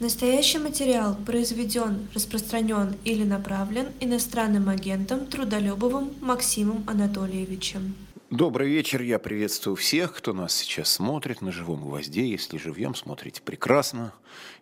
[0.00, 7.94] Настоящий материал произведен, распространен или направлен иностранным агентом Трудолюбовым Максимом Анатольевичем.
[8.30, 12.26] Добрый вечер, я приветствую всех, кто нас сейчас смотрит на живом гвозде.
[12.26, 14.14] Если живьем смотрите, прекрасно.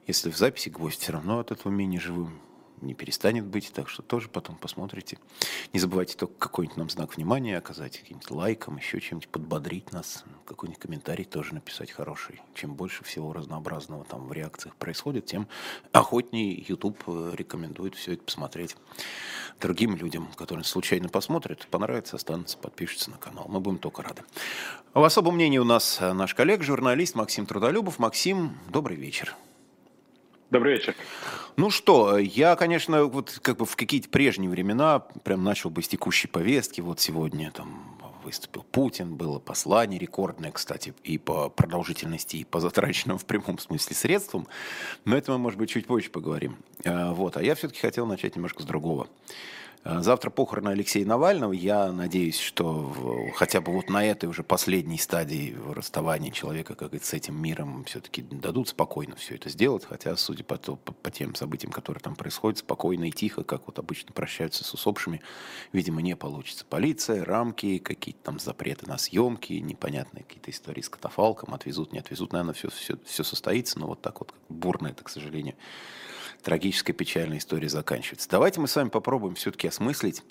[0.08, 2.40] Если в записи гвоздь все равно от этого менее живым
[2.82, 5.18] не перестанет быть, так что тоже потом посмотрите.
[5.72, 10.80] Не забывайте только какой-нибудь нам знак внимания оказать, каким-нибудь лайком, еще чем-нибудь подбодрить нас, какой-нибудь
[10.80, 12.40] комментарий тоже написать хороший.
[12.54, 15.48] Чем больше всего разнообразного там в реакциях происходит, тем
[15.92, 18.76] охотнее YouTube э, рекомендует все это посмотреть
[19.60, 23.46] другим людям, которые случайно посмотрят, понравится, останутся, подпишутся на канал.
[23.48, 24.22] Мы будем только рады.
[24.94, 27.98] В особом мнении у нас э, наш коллег, журналист Максим Трудолюбов.
[27.98, 29.34] Максим, добрый вечер.
[30.50, 30.94] Добрый вечер.
[31.58, 35.88] Ну что, я, конечно, вот как бы в какие-то прежние времена прям начал бы с
[35.88, 36.80] текущей повестки.
[36.80, 43.18] Вот сегодня там выступил Путин, было послание рекордное, кстати, и по продолжительности, и по затраченным
[43.18, 44.46] в прямом смысле средствам.
[45.04, 46.58] Но это мы, может быть, чуть позже поговорим.
[46.84, 47.36] А, вот.
[47.36, 49.08] А я все-таки хотел начать немножко с другого.
[49.84, 51.52] Э, завтра похороны Алексея Навального.
[51.52, 52.92] Я надеюсь, что
[53.34, 57.84] хотя бы вот на этой уже последней стадии расставания человека, как говорится, с этим миром
[57.84, 59.84] все-таки дадут спокойно все это сделать.
[59.84, 63.78] Хотя, судя по, по, по тем событиям, которые там происходят, спокойно и тихо, как вот
[63.78, 65.20] обычно прощаются с усопшими,
[65.72, 66.64] видимо, не получится.
[66.68, 72.32] Полиция, рамки, какие-то там запреты на съемки, непонятные какие-то истории с катафалком, отвезут, не отвезут.
[72.32, 75.54] Наверное, все, все, все состоится, но вот так вот бурно это, к сожалению,
[76.48, 78.26] трагическая печальная история заканчивается.
[78.30, 80.22] Давайте мы с вами попробуем все-таки осмыслить,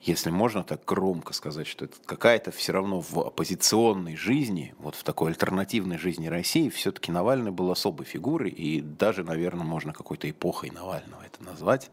[0.00, 5.02] если можно так громко сказать, что это какая-то все равно в оппозиционной жизни, вот в
[5.02, 10.70] такой альтернативной жизни России, все-таки Навальный был особой фигурой, и даже, наверное, можно какой-то эпохой
[10.70, 11.90] Навального это назвать,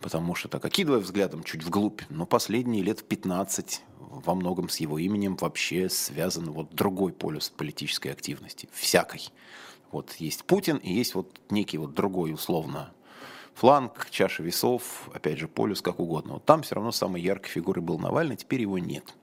[0.00, 5.00] потому что, так окидывая взглядом чуть вглубь, но последние лет 15 во многом с его
[5.00, 9.28] именем вообще связан вот другой полюс политической активности, всякой.
[9.96, 12.92] Вот есть Путин и есть вот некий вот другой условно
[13.54, 16.34] фланг, чаша весов, опять же, полюс, как угодно.
[16.34, 19.14] Вот там все равно самой яркой фигурой был Навальный, теперь его нет.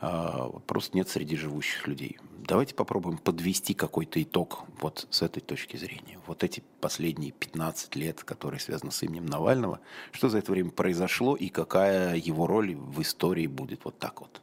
[0.00, 2.18] А, просто нет среди живущих людей.
[2.38, 6.18] Давайте попробуем подвести какой-то итог вот с этой точки зрения.
[6.26, 9.80] Вот эти последние 15 лет, которые связаны с именем Навального,
[10.10, 14.40] что за это время произошло и какая его роль в истории будет вот так вот.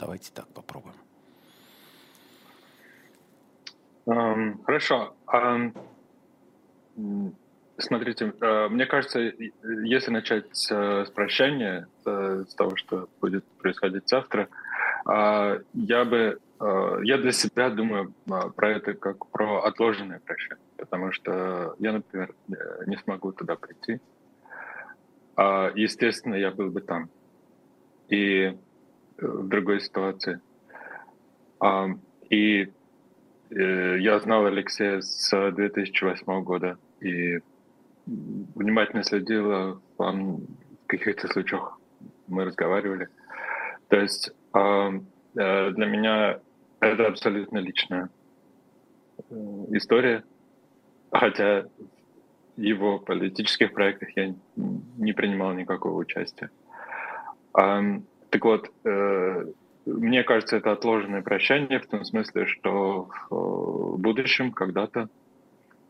[0.00, 0.96] Давайте так попробуем.
[4.10, 5.14] Хорошо.
[7.78, 14.48] Смотрите, э, мне кажется, если начать с прощания, с того, что будет происходить завтра,
[15.06, 18.12] я бы, э, я для себя думаю
[18.54, 22.34] про это как про отложенное прощание, потому что я, например,
[22.86, 24.00] не смогу туда прийти.
[25.74, 27.08] Естественно, я был бы там
[28.08, 28.54] и э,
[29.18, 30.40] в другой ситуации.
[32.28, 32.79] И Э,
[33.50, 37.40] я знал Алексея с 2008 года и
[38.06, 40.40] внимательно следил, в
[40.86, 41.78] каких-то случаях
[42.26, 43.08] мы разговаривали.
[43.88, 44.90] То есть э,
[45.34, 46.40] для меня
[46.80, 48.08] это абсолютно личная
[49.18, 49.34] э,
[49.70, 50.24] история,
[51.10, 51.64] хотя
[52.56, 56.50] в его политических проектах я не принимал никакого участия.
[57.52, 58.70] Так вот,
[59.86, 65.08] мне кажется, это отложенное прощание в том смысле, что в будущем когда-то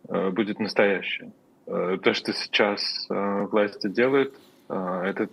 [0.09, 1.33] э, будет настоящее.
[1.67, 4.34] Э, то, что сейчас э, власти делают,
[4.69, 5.33] этот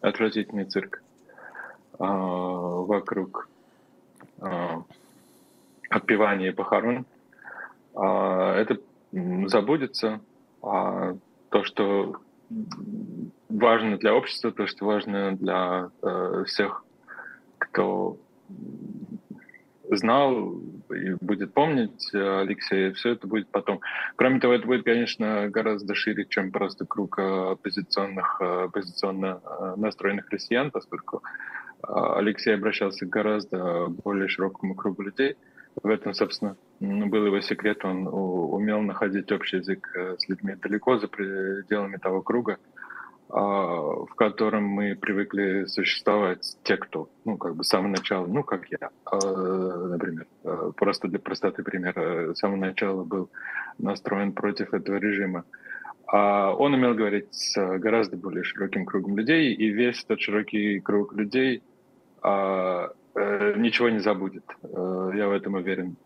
[0.00, 1.02] отвратительный цирк
[1.98, 3.48] вокруг
[5.90, 7.04] отпевания и похорон,
[7.92, 8.78] это
[9.10, 10.20] забудется.
[10.62, 11.16] А
[11.50, 12.20] то, что
[13.48, 15.90] важно для общества, то, что важно для
[16.46, 16.84] всех
[17.74, 18.16] кто
[19.90, 23.80] знал и будет помнить э, Алексея, все это будет потом.
[24.16, 29.40] Кроме того, это будет, конечно, гораздо шире, чем просто круг э, оппозиционных, э, оппозиционно
[29.76, 31.22] настроенных россиян, поскольку
[31.82, 35.36] Алексей обращался к гораздо более широкому кругу людей.
[35.82, 37.84] В этом, собственно, был его секрет.
[37.84, 42.56] Он умел находить общий язык с людьми далеко за пределами того круга,
[43.34, 48.66] в котором мы привыкли существовать те, кто, ну, как бы с самого начала, ну, как
[48.70, 53.30] я, а, например, а, просто для простоты примера, с самого начала был
[53.76, 55.44] настроен против этого режима.
[56.06, 61.62] Он умел говорить с гораздо более широким кругом людей, и весь этот широкий круг людей
[62.22, 62.88] э,
[63.56, 64.44] ничего не забудет.
[64.62, 65.96] Я в этом уверен.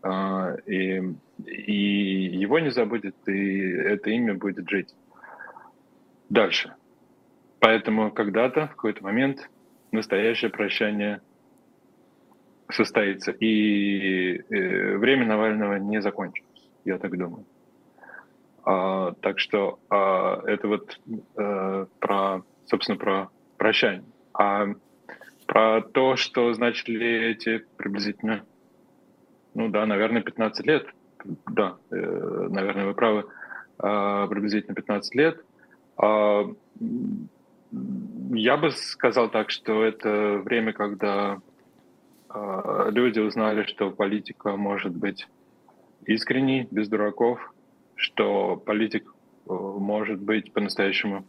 [0.65, 1.03] И,
[1.45, 4.95] и его не забудет, и это имя будет жить.
[6.29, 6.73] Дальше.
[7.59, 9.49] Поэтому когда-то, в какой-то момент,
[9.91, 11.21] настоящее прощание
[12.71, 13.31] состоится.
[13.31, 17.45] И э, время Навального не закончилось, я так думаю.
[18.63, 20.99] А, так что а, это вот
[21.37, 24.03] а, про, собственно, про прощание.
[24.33, 24.67] А
[25.47, 28.45] про то, что значили эти приблизительно,
[29.55, 30.87] ну да, наверное, 15 лет.
[31.47, 31.95] Да, э,
[32.49, 33.25] наверное, вы правы.
[33.79, 35.43] А, приблизительно 15 лет.
[35.97, 36.45] А,
[37.71, 41.39] я бы сказал так, что это время, когда
[42.29, 45.27] а, люди узнали, что политика может быть
[46.05, 47.53] искренней, без дураков,
[47.95, 49.03] что политик
[49.47, 51.25] э, может быть по-настоящему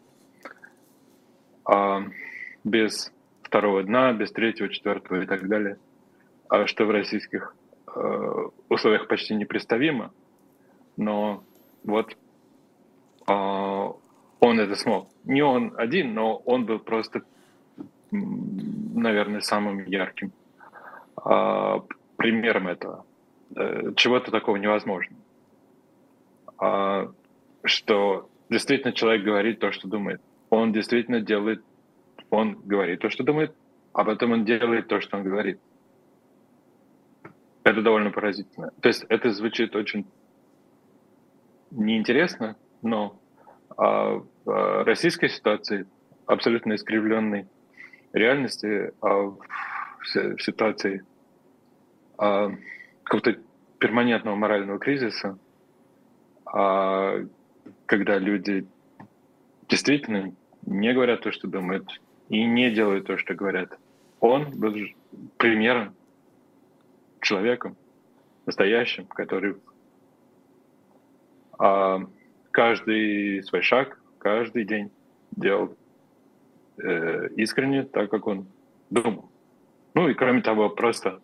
[1.64, 2.04] а,
[2.64, 5.78] без второго дна, без третьего, четвертого и так далее,
[6.48, 7.54] а что в российских
[7.94, 10.12] э, условиях почти непредставимо,
[10.96, 11.42] но
[11.82, 12.16] вот
[14.40, 15.08] он это смог.
[15.24, 17.22] Не он один, но он был просто,
[18.10, 20.32] наверное, самым ярким
[21.16, 21.84] а,
[22.16, 23.04] примером этого.
[23.54, 25.16] Э, чего-то такого невозможно.
[26.58, 27.10] А,
[27.64, 30.20] что действительно человек говорит то, что думает.
[30.48, 31.62] Он действительно делает,
[32.30, 33.54] он говорит то, что думает,
[33.92, 35.60] а потом он делает то, что он говорит.
[37.62, 38.72] Это довольно поразительно.
[38.80, 40.06] То есть это звучит очень
[41.70, 43.20] неинтересно, но
[43.76, 44.22] а
[44.84, 45.86] российской ситуации,
[46.26, 47.46] абсолютно искривленной
[48.12, 49.36] реальности, а в
[50.38, 51.04] ситуации
[52.18, 52.50] а,
[53.04, 53.38] какого-то
[53.78, 55.38] перманентного морального кризиса,
[56.46, 57.16] а,
[57.86, 58.66] когда люди
[59.68, 60.34] действительно
[60.66, 63.78] не говорят то, что думают, и не делают то, что говорят.
[64.20, 64.74] Он был
[65.36, 65.94] примером,
[67.20, 67.76] человеком,
[68.46, 69.56] настоящим, который
[71.58, 72.00] а,
[72.50, 74.90] каждый свой шаг, каждый день
[75.32, 75.76] делал
[76.78, 78.46] э, искренне, так как он
[78.90, 79.30] думал.
[79.94, 81.20] Ну и кроме того, просто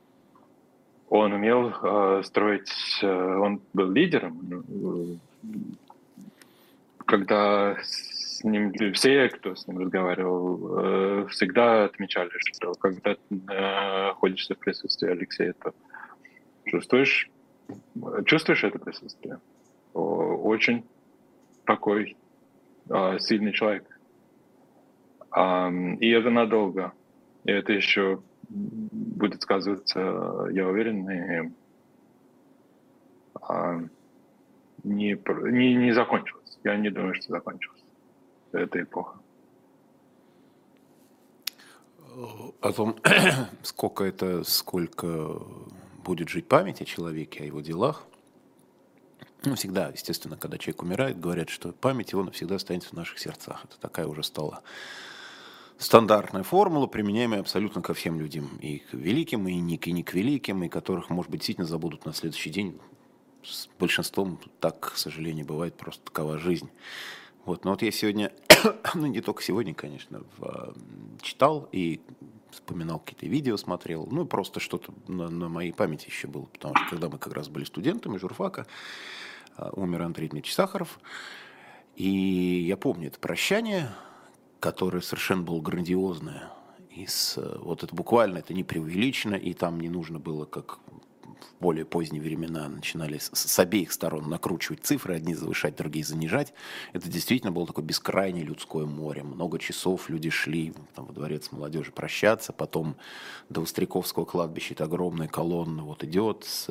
[1.09, 2.73] он умел э, строить,
[3.03, 4.41] э, он был лидером.
[4.69, 5.19] Ну,
[7.05, 14.55] когда с ним все, кто с ним разговаривал, э, всегда отмечали, что когда ты находишься
[14.55, 15.73] в присутствии Алексея, то
[16.65, 17.31] чувствуешь,
[18.25, 19.39] чувствуешь это присутствие.
[19.95, 20.85] Очень
[21.65, 22.17] такой
[22.89, 23.85] э, сильный человек.
[25.37, 26.93] И это надолго.
[27.45, 31.53] И это еще будет сказываться, я уверен, и
[33.43, 33.81] а,
[34.83, 35.19] не,
[35.51, 36.59] не, не закончилось.
[36.65, 37.83] Я не думаю, что закончилось
[38.53, 39.19] эта эпоха.
[42.61, 42.97] О том,
[43.63, 45.41] сколько это, сколько
[46.05, 48.07] будет жить память о человеке, о его делах.
[49.47, 53.65] Ну, всегда, естественно, когда человек умирает, говорят, что память его навсегда останется в наших сердцах.
[53.65, 54.61] Это такая уже стала
[55.79, 60.15] стандартная формула, применяемая абсолютно ко всем людям, и к великим, и не, и не к
[60.15, 62.81] великим, и которых, может быть, действительно забудут на следующий день.
[63.45, 66.69] С большинством так, к сожалению, бывает просто такова жизнь.
[67.45, 67.65] Вот.
[67.65, 68.33] Но вот я сегодня,
[68.95, 70.75] ну не только сегодня, конечно, в,
[71.23, 72.01] читал и
[72.51, 76.91] вспоминал какие-то видео, смотрел, ну просто что-то на, на моей памяти еще было, потому что
[76.91, 78.67] когда мы как раз были студентами журфака, а,
[79.73, 80.99] умер Андрей Дмитриевич Сахаров,
[81.97, 83.91] и я помню это прощание,
[84.61, 86.51] которое совершенно было грандиозное.
[86.91, 90.79] И с, вот это буквально, это не преувеличено, и там не нужно было, как
[91.59, 96.53] в более поздние времена начинали с, с обеих сторон накручивать цифры, одни завышать, другие занижать.
[96.93, 99.23] Это действительно было такое бескрайнее людское море.
[99.23, 102.97] Много часов люди шли там, во дворец молодежи прощаться, потом
[103.49, 106.69] до Востряковского кладбища это огромная колонна вот идет с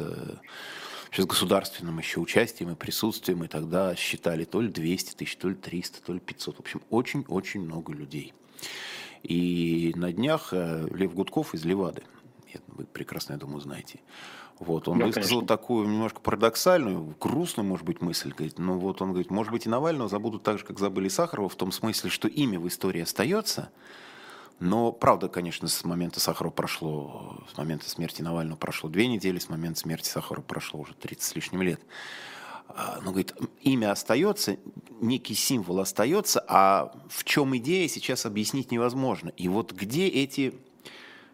[1.21, 5.55] с государственным еще участием и присутствием, и тогда считали то ли 200 тысяч, то ли
[5.55, 6.57] 300, то ли 500.
[6.57, 8.33] В общем, очень-очень много людей.
[9.23, 12.03] И на днях э, Лев Гудков из Левады,
[12.67, 13.99] вы прекрасно, я думаю, знаете,
[14.59, 15.47] вот, он да, высказал конечно.
[15.47, 18.31] такую немножко парадоксальную, грустную, может быть, мысль.
[18.31, 21.49] Говорит, ну вот он говорит, может быть, и Навального забудут так же, как забыли Сахарова,
[21.49, 23.69] в том смысле, что имя в истории остается,
[24.59, 29.49] но, правда, конечно, с момента Сахарова прошло, с момента смерти Навального прошло две недели, с
[29.49, 31.81] момента смерти Сахарова прошло уже 30 с лишним лет.
[32.69, 34.57] А, но, говорит, имя остается,
[35.01, 39.29] некий символ остается, а в чем идея, сейчас объяснить невозможно.
[39.29, 40.55] И вот где эти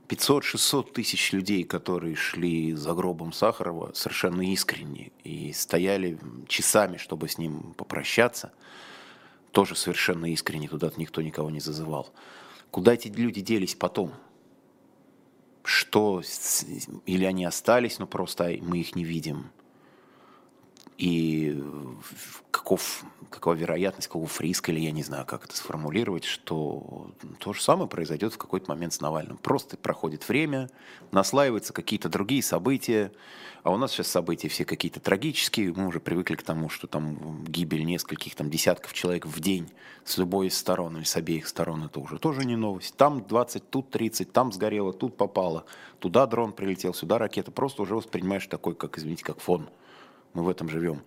[0.09, 7.37] 500-600 тысяч людей, которые шли за гробом Сахарова, совершенно искренне и стояли часами, чтобы с
[7.37, 8.51] ним попрощаться,
[9.51, 12.11] тоже совершенно искренне, туда никто никого не зазывал.
[12.71, 14.13] Куда эти люди делись потом?
[15.63, 16.23] Что,
[17.05, 19.51] или они остались, но просто мы их не видим?
[20.97, 21.61] И
[22.49, 27.61] каков, какова вероятность, какого фриска, или я не знаю, как это сформулировать, что то же
[27.61, 29.37] самое произойдет в какой-то момент с Навальным.
[29.37, 30.69] Просто проходит время,
[31.11, 33.11] наслаиваются какие-то другие события,
[33.63, 37.43] а у нас сейчас события все какие-то трагические, мы уже привыкли к тому, что там
[37.45, 39.71] гибель нескольких, там десятков человек в день
[40.03, 42.95] с любой из сторон или с обеих сторон, это уже тоже не новость.
[42.97, 45.65] Там 20, тут 30, там сгорело, тут попало,
[45.99, 47.51] туда дрон прилетел, сюда ракета.
[47.51, 49.69] Просто уже воспринимаешь такой, как, извините, как фон.
[50.33, 51.01] Мы в этом живем.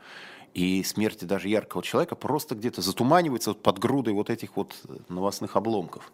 [0.54, 4.74] И смерти даже яркого человека просто где-то затуманивается вот под грудой вот этих вот
[5.08, 6.12] новостных обломков.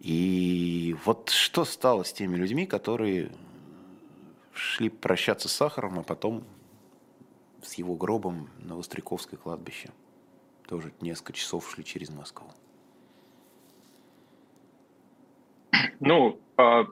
[0.00, 3.30] И вот что стало с теми людьми, которые
[4.52, 6.42] шли прощаться с Сахаром, а потом
[7.62, 9.90] с его гробом на Востряковское кладбище.
[10.66, 12.48] Тоже несколько часов шли через Москву.
[16.00, 16.86] Ну, а,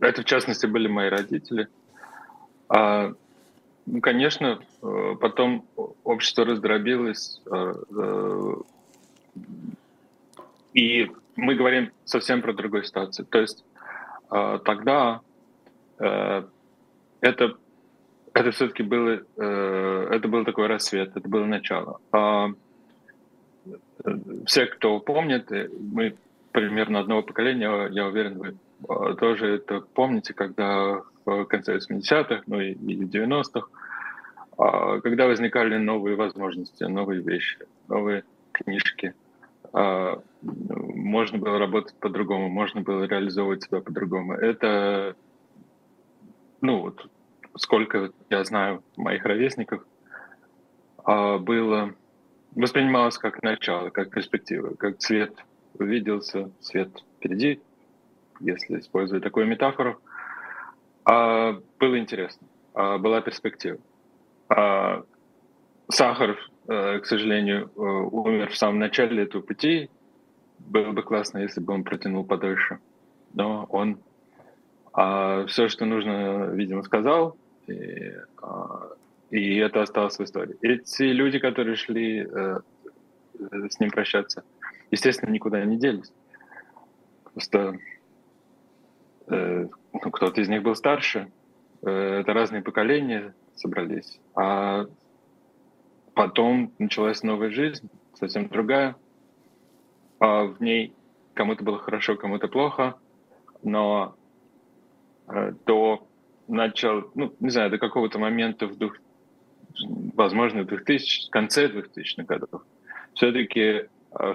[0.00, 1.68] это в частности были мои родители.
[3.90, 5.64] Ну, конечно, э, потом
[6.04, 8.54] общество раздробилось, э, э,
[10.74, 13.26] и мы говорим совсем про другую ситуацию.
[13.26, 13.64] То есть
[14.28, 15.22] тогда
[15.98, 17.56] это,
[18.34, 22.00] это все-таки было, это был такой рассвет, это было начало.
[22.12, 22.48] А
[24.44, 26.14] все, кто помнит, мы
[26.52, 32.74] примерно одного поколения, я уверен, вы тоже это помните, когда в конце 80-х, ну и
[32.74, 33.68] 90-х,
[34.56, 37.58] а, когда возникали новые возможности, новые вещи,
[37.88, 39.14] новые книжки,
[39.72, 44.34] а, можно было работать по-другому, можно было реализовывать себя по-другому.
[44.34, 45.16] Это
[46.60, 47.08] ну вот
[47.56, 49.84] сколько я знаю моих ровесников,
[51.04, 51.94] а, было
[52.54, 55.34] воспринималось как начало, как перспектива, как цвет
[55.78, 57.60] увиделся, свет впереди,
[58.40, 60.00] если использовать такую метафору.
[61.04, 63.78] А, было интересно, а, была перспектива.
[65.90, 69.90] Сахаров, э, к сожалению, э, умер в самом начале этого пути.
[70.58, 72.78] Было бы классно, если бы он протянул подольше.
[73.32, 73.98] Но он
[75.00, 77.36] а все, что нужно, видимо, сказал,
[77.68, 78.88] и, а,
[79.30, 80.56] и это осталось в истории.
[80.60, 82.60] Эти люди, которые шли э,
[83.70, 84.42] с ним прощаться,
[84.90, 86.12] естественно, никуда не делись.
[87.32, 87.78] Просто
[89.30, 91.30] ну, кто-то из них был старше,
[91.82, 94.20] э, это разные поколения собрались.
[94.34, 94.86] А
[96.14, 98.96] потом началась новая жизнь, совсем другая.
[100.20, 100.94] А в ней
[101.34, 102.96] кому-то было хорошо, кому-то плохо,
[103.62, 104.16] но
[105.28, 106.06] Э, до
[106.46, 108.96] начала, ну, не знаю, до какого-то момента в двух,
[110.14, 112.62] возможно, в 2000, в конце 2000-х годов,
[113.14, 113.86] все-таки э,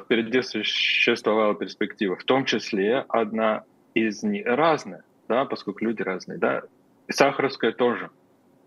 [0.03, 6.63] впереди существовала перспектива, в том числе одна из них разная, да, поскольку люди разные, да,
[7.07, 8.09] и Сахаровская тоже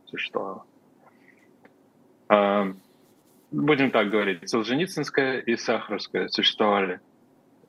[0.07, 0.65] существовала.
[2.29, 2.73] А,
[3.51, 7.01] будем так говорить, Солженицынская и Сахаровская существовали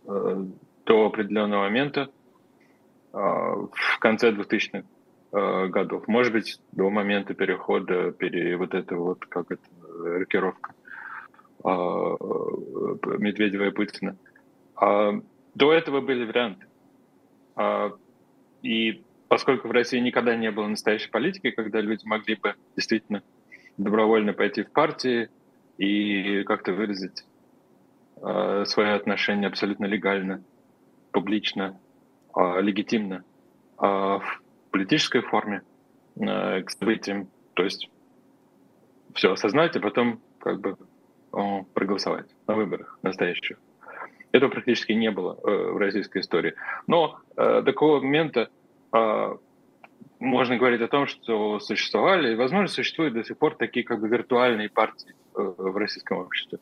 [0.07, 0.45] э,
[0.85, 2.09] до определенного момента,
[3.13, 4.83] а, в конце 2000-х
[5.31, 6.07] а, годов.
[6.07, 9.63] Может быть, до момента перехода, пере, вот это вот, как это,
[10.03, 10.73] рокировка
[11.63, 12.15] а,
[13.17, 14.15] Медведева и Путина.
[14.79, 16.66] До этого были варианты.
[18.61, 23.23] И поскольку в России никогда не было настоящей политики, когда люди могли бы действительно
[23.77, 25.29] добровольно пойти в партии
[25.77, 27.25] и как-то выразить
[28.15, 30.43] свое отношение абсолютно легально,
[31.11, 31.79] публично
[32.33, 33.23] а, легитимно
[33.77, 35.63] а, в политической форме
[36.21, 37.27] а, к событиям.
[37.55, 37.89] То есть
[39.15, 40.77] все осознать, а потом как бы
[41.73, 43.57] проголосовать на выборах настоящих.
[44.37, 46.53] Этого практически не было э, в российской истории.
[46.87, 48.49] Но э, до такого момента
[50.19, 54.07] можно говорить о том, что существовали, и, возможно, существуют до сих пор такие как бы
[54.07, 56.59] виртуальные партии э, в российском обществе.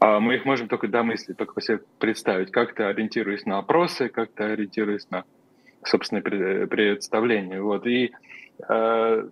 [0.00, 5.08] А мы их можем только домыслить, только себе представить, как-то ориентируясь на опросы, как-то ориентируясь
[5.10, 5.24] на
[5.84, 6.22] собственное
[6.66, 7.60] представление.
[7.60, 7.86] Вот.
[7.86, 8.12] И,
[8.68, 9.28] э,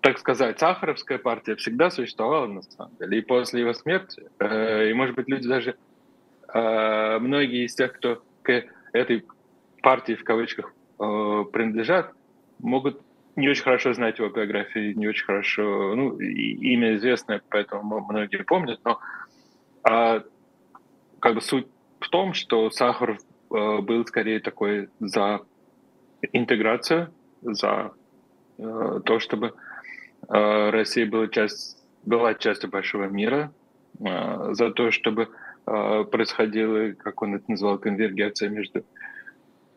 [0.00, 3.18] так сказать, Сахаровская партия всегда существовала на самом деле.
[3.18, 5.74] И после его смерти, э, и, может быть, люди даже, э,
[6.54, 9.24] многие из тех, кто к этой
[9.82, 12.12] партии в кавычках э, принадлежат,
[12.58, 13.00] могут
[13.36, 18.80] не очень хорошо знать его биографию, не очень хорошо, ну, имя известное, поэтому многие помнят,
[18.84, 19.00] но
[19.82, 20.22] а,
[21.18, 21.66] как бы суть
[22.00, 25.40] в том, что Сахаров э, был скорее такой за
[26.32, 27.92] интеграцию, за
[28.58, 29.54] э, то, чтобы
[30.28, 33.52] э, Россия была, часть, была частью большого мира,
[33.98, 35.28] э, за то, чтобы
[35.64, 38.84] происходила, как он это называл, конвергенция между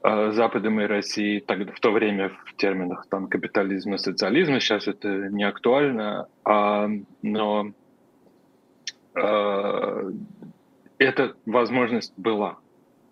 [0.04, 5.30] э, Западом и Россией, тогда в то время в терминах там капитализма, социализма, сейчас это
[5.30, 6.90] не актуально, а,
[7.22, 7.72] но
[9.16, 10.12] э,
[10.98, 12.58] эта возможность была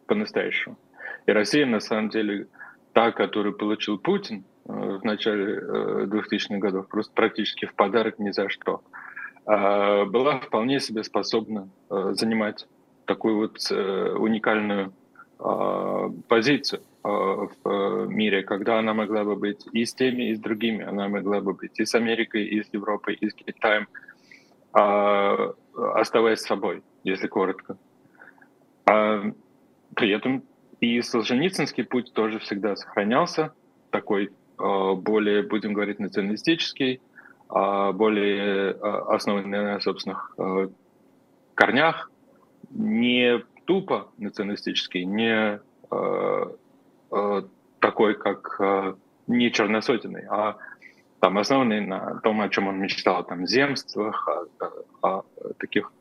[0.07, 0.77] по-настоящему.
[1.25, 2.47] И Россия, на самом деле,
[2.93, 5.59] та, которую получил Путин э, в начале
[6.05, 8.81] 2000-х годов, просто практически в подарок ни за что,
[9.45, 12.65] была вполне себе способна занимать
[13.05, 14.93] такую вот уникальную
[16.29, 20.85] позицию в мире, когда она могла бы быть и с теми, и с другими.
[20.85, 23.87] Она могла бы быть и с Америкой, и с Европой, и с Китаем,
[24.71, 27.77] оставаясь собой, если коротко.
[28.85, 29.23] А
[29.95, 30.43] при этом
[30.83, 33.53] и Солженицынский путь тоже всегда сохранялся,
[33.89, 37.12] такой а, более, будем говорить, националистический, а,
[37.53, 40.35] более а, основанный на собственных
[41.55, 42.09] корнях,
[42.71, 45.61] не тупо националистический, не
[47.79, 48.59] такой, как
[49.27, 50.57] не черносотенный, а
[51.19, 54.47] там основанный на том, о чем он мечтал, там, земствах, о,
[55.01, 55.23] о, о
[55.59, 55.91] таких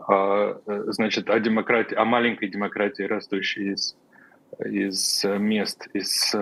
[0.00, 3.96] а, значит, о демократии, о маленькой демократии, растущей из,
[4.64, 6.34] из мест, из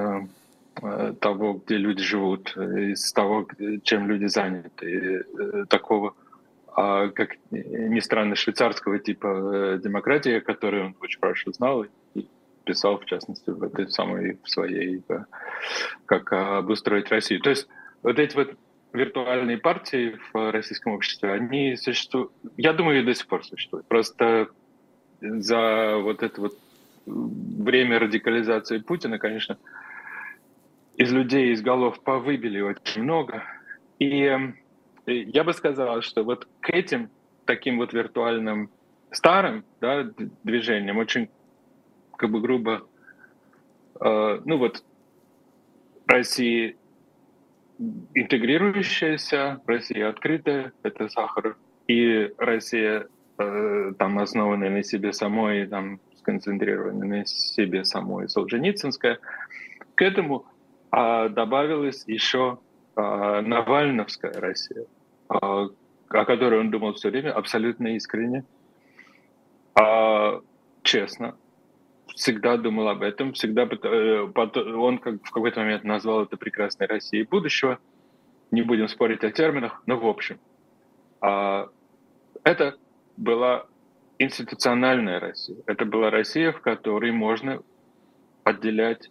[1.20, 3.46] того, где люди живут, из того,
[3.82, 6.14] чем люди заняты, э, такого,
[6.74, 12.26] а, как ни странно, швейцарского типа э, демократии, которую он очень хорошо знал и
[12.64, 15.02] писал, в частности, в этой самой в своей,
[16.04, 17.40] как обустроить Россию.
[17.40, 17.68] То есть
[18.02, 18.54] вот эти вот
[18.92, 23.86] виртуальные партии в российском обществе, они существуют, я думаю, и до сих пор существуют.
[23.86, 24.48] Просто
[25.20, 26.58] за вот это вот
[27.06, 29.56] время радикализации Путина, конечно,
[30.96, 33.42] из людей, из голов повыбили очень много.
[33.98, 34.54] И
[35.06, 37.10] я бы сказал, что вот к этим
[37.44, 38.70] таким вот виртуальным
[39.10, 40.04] старым да,
[40.42, 41.28] движениям очень
[42.16, 42.86] как бы грубо,
[44.00, 44.82] э, ну вот
[46.06, 46.76] России
[48.14, 53.06] интегрирующаяся, Россия открытая, это Сахаров, и Россия
[53.38, 59.18] э, там основанная на себе самой, там сконцентрированная на себе самой Солженицынская.
[59.94, 60.46] К этому
[60.90, 62.58] а, добавилась еще
[62.94, 64.86] а, Навальновская Россия,
[65.28, 65.68] а,
[66.08, 68.44] о которой он думал все время абсолютно искренне,
[69.74, 70.40] а,
[70.82, 71.36] честно,
[72.14, 74.26] всегда думал об этом, всегда э,
[74.74, 77.78] он как в какой-то момент назвал это прекрасной Россией будущего.
[78.50, 80.38] Не будем спорить о терминах, но в общем.
[81.20, 81.68] А,
[82.42, 82.76] это
[83.16, 83.66] была
[84.18, 85.58] институциональная Россия.
[85.66, 87.62] Это была Россия, в которой можно
[88.44, 89.10] отделять,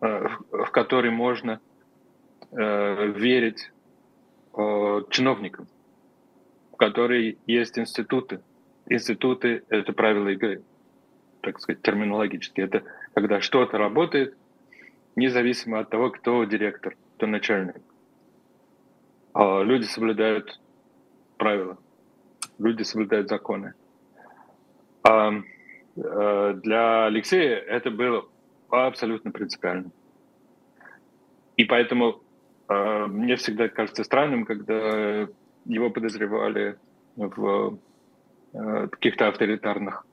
[0.00, 1.60] в которой можно
[2.52, 3.70] э, верить
[5.10, 5.68] чиновникам,
[6.72, 8.40] в которой есть институты.
[8.88, 10.62] Институты— это правила игры
[11.40, 12.60] так сказать, терминологически.
[12.60, 12.84] Это
[13.14, 14.36] когда что-то работает,
[15.16, 17.76] независимо от того, кто директор, кто начальник.
[19.32, 20.60] А люди соблюдают
[21.36, 21.78] правила,
[22.58, 23.74] люди соблюдают законы.
[25.02, 25.32] А
[25.96, 28.28] э, для Алексея это было
[28.70, 29.90] абсолютно принципиально.
[31.56, 32.22] И поэтому
[32.68, 35.28] э, мне всегда кажется странным, когда
[35.64, 36.78] его подозревали
[37.16, 37.78] в
[38.52, 40.06] э, каких-то авторитарных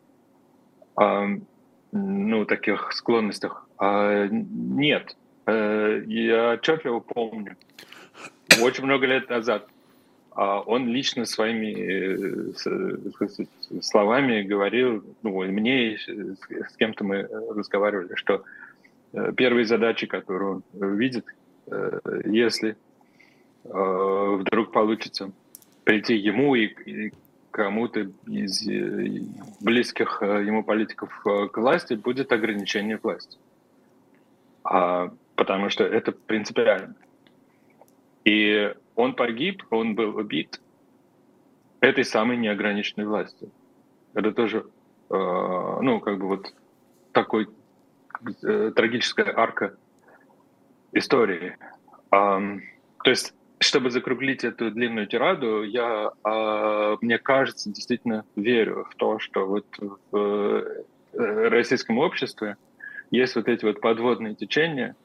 [1.91, 3.67] ну, таких склонностях.
[3.77, 5.15] А, нет.
[5.45, 7.55] Э, я отчетливо помню,
[8.61, 9.67] очень много лет назад
[10.37, 18.43] он лично своими э, словами говорил, ну, мне с кем-то мы разговаривали, что
[19.13, 21.25] э, первые задачи, которые он видит,
[22.25, 22.77] если
[23.65, 25.33] вдруг получится
[25.83, 27.11] прийти ему и
[27.57, 29.21] кому-то из э,
[29.61, 33.39] близких э, ему политиков э, к власти будет ограничение власти.
[34.63, 36.93] А, потому что это принципиально.
[38.25, 40.59] И он погиб, он был убит
[41.79, 43.51] этой самой неограниченной властью.
[44.13, 44.65] Это тоже,
[45.09, 46.53] э, ну, как бы вот
[47.13, 47.47] такой
[48.43, 49.77] э, трагическая арка
[50.91, 51.55] истории.
[52.11, 52.59] Э,
[53.03, 59.19] то есть чтобы закруглить эту длинную тираду, я, э, мне кажется, действительно верю в то,
[59.19, 59.65] что вот
[60.11, 60.63] в
[61.13, 62.57] э, российском обществе
[63.09, 64.95] есть вот эти вот подводные течения,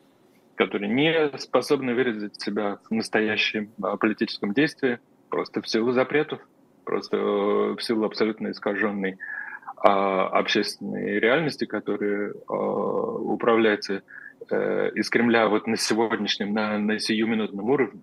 [0.65, 6.41] которые не способны выразить себя в настоящем э, политическом действии, просто в силу запретов,
[6.85, 9.17] просто в силу абсолютно искаженной э,
[9.89, 14.03] общественной реальности, которая э, управляется
[14.51, 18.01] э, из Кремля вот на сегодняшнем, на, на сиюминутном уровне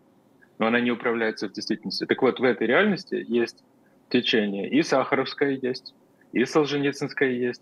[0.59, 2.05] но она не управляется в действительности.
[2.05, 3.63] Так вот, в этой реальности есть
[4.09, 4.69] течение.
[4.69, 5.95] И Сахаровская есть,
[6.33, 7.61] и Солженицынская есть,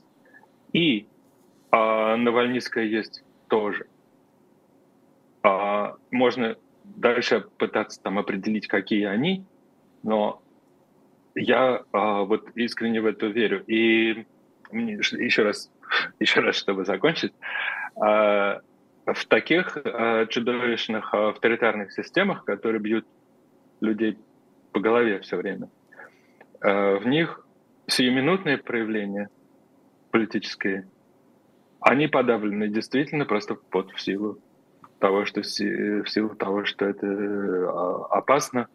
[0.73, 1.05] и
[1.69, 3.86] а, Навальнистская есть тоже.
[5.47, 9.45] А, можно дальше пытаться там определить, какие они,
[10.03, 10.41] но
[11.36, 13.63] я а, вот искренне в это верю.
[13.65, 14.25] И
[14.71, 15.71] еще раз,
[16.19, 17.33] еще раз, чтобы закончить,
[17.95, 18.60] а,
[19.05, 19.77] в таких
[20.29, 23.07] чудовищных авторитарных системах, которые бьют
[23.79, 24.17] людей
[24.73, 25.69] по голове все время,
[26.60, 27.39] в них
[27.88, 29.29] сиюминутные проявления
[30.12, 30.89] политические,
[31.79, 34.39] они подавлены действительно просто под в силу
[34.99, 38.67] того, что в силу того, что это а, опасно,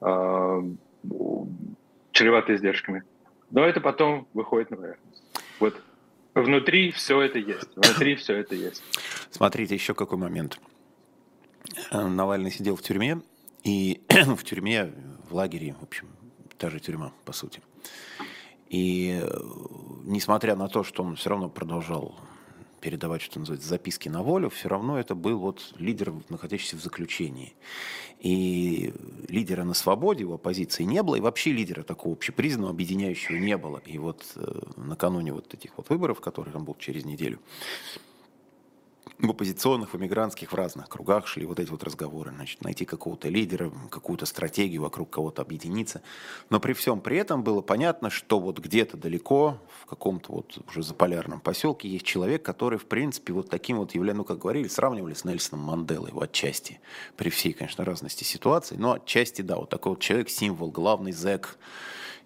[0.00, 0.62] а,
[2.12, 3.02] чревато издержками.
[3.50, 5.22] Но это потом выходит на поверхность.
[5.60, 5.80] Вот
[6.34, 7.68] внутри все это есть.
[7.76, 8.82] Внутри все это есть.
[9.30, 10.58] Смотрите, еще какой момент.
[11.90, 13.20] Э, Навальный сидел в тюрьме,
[13.64, 14.92] и в тюрьме,
[15.28, 16.08] в лагере, в общем,
[16.58, 17.60] та же тюрьма, по сути.
[18.68, 19.28] И э,
[20.04, 22.16] несмотря на то, что он все равно продолжал
[22.80, 27.54] передавать, что называется, записки на волю, все равно это был вот лидер, находящийся в заключении.
[28.20, 28.92] И
[29.28, 33.82] лидера на свободе у оппозиции не было, и вообще лидера такого общепризнанного, объединяющего не было.
[33.84, 37.40] И вот э, накануне вот этих вот выборов, которые там будут через неделю,
[39.18, 43.28] в оппозиционных, в эмигрантских, в разных кругах шли вот эти вот разговоры, значит, найти какого-то
[43.28, 46.02] лидера, какую-то стратегию, вокруг кого-то объединиться.
[46.50, 50.82] Но при всем при этом было понятно, что вот где-то далеко, в каком-то вот уже
[50.82, 55.14] заполярном поселке есть человек, который, в принципе, вот таким вот является, ну, как говорили, сравнивали
[55.14, 56.80] с Нельсоном Манделой, его отчасти,
[57.16, 61.58] при всей, конечно, разности ситуации, но отчасти, да, вот такой вот человек, символ, главный зэк,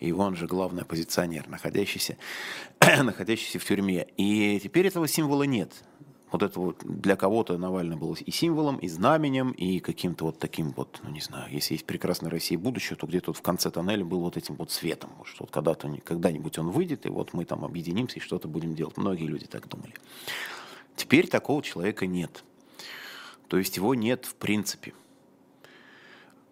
[0.01, 2.17] и он же главный оппозиционер, находящийся,
[2.81, 4.09] находящийся в тюрьме.
[4.17, 5.73] И теперь этого символа нет.
[6.33, 10.71] Вот это вот для кого-то Навальный был и символом, и знаменем, и каким-то вот таким
[10.71, 14.05] вот, ну не знаю, если есть прекрасная Россия будущее, то где-то вот в конце тоннеля
[14.05, 17.65] был вот этим вот светом, что вот когда-то, когда-нибудь он выйдет, и вот мы там
[17.65, 18.97] объединимся и что-то будем делать.
[18.97, 19.95] Многие люди так думали.
[20.95, 22.45] Теперь такого человека нет.
[23.49, 24.95] То есть его нет в принципе.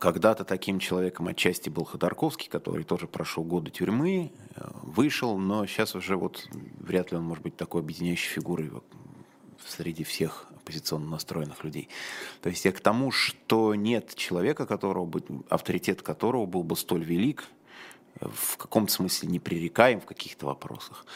[0.01, 5.97] Когда-то таким человеком отчасти был Ходорковский, который тоже прошел годы тюрьмы, э, вышел, но сейчас
[5.97, 8.71] уже вот вряд ли он может быть такой объединяющей фигурой
[9.67, 11.89] среди всех оппозиционно настроенных людей.
[12.43, 17.05] То есть я к тому, что нет человека, которого бы, авторитет которого был бы столь
[17.05, 17.49] велик,
[18.21, 21.07] в каком-то смысле непререкаем в каких-то вопросах,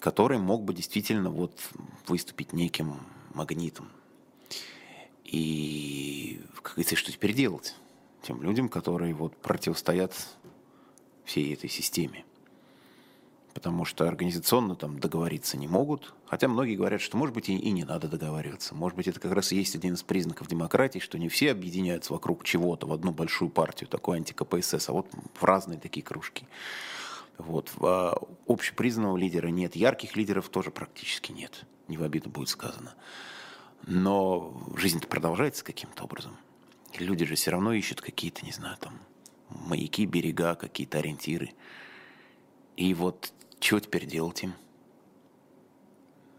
[0.00, 1.58] который мог бы действительно вот
[2.06, 3.00] выступить неким
[3.34, 3.88] магнитом.
[5.24, 7.74] И, как говорится, что теперь делать
[8.22, 10.14] тем людям, которые вот противостоят
[11.24, 12.24] всей этой системе?
[13.58, 16.14] Потому что организационно там договориться не могут.
[16.26, 18.72] Хотя многие говорят, что, может быть, и, и не надо договариваться.
[18.76, 22.12] Может быть, это как раз и есть один из признаков демократии, что не все объединяются
[22.12, 26.46] вокруг чего-то в одну большую партию, такой анти-КПСС, а вот в разные такие кружки.
[27.36, 27.72] Вот.
[27.80, 28.16] А
[28.46, 32.94] общепризнанного лидера нет, ярких лидеров тоже практически нет, не в обиду будет сказано.
[33.88, 36.36] Но жизнь-то продолжается каким-то образом.
[36.92, 39.00] И люди же все равно ищут какие-то, не знаю, там,
[39.50, 41.50] маяки, берега, какие-то ориентиры.
[42.76, 44.54] И вот чего теперь делать им?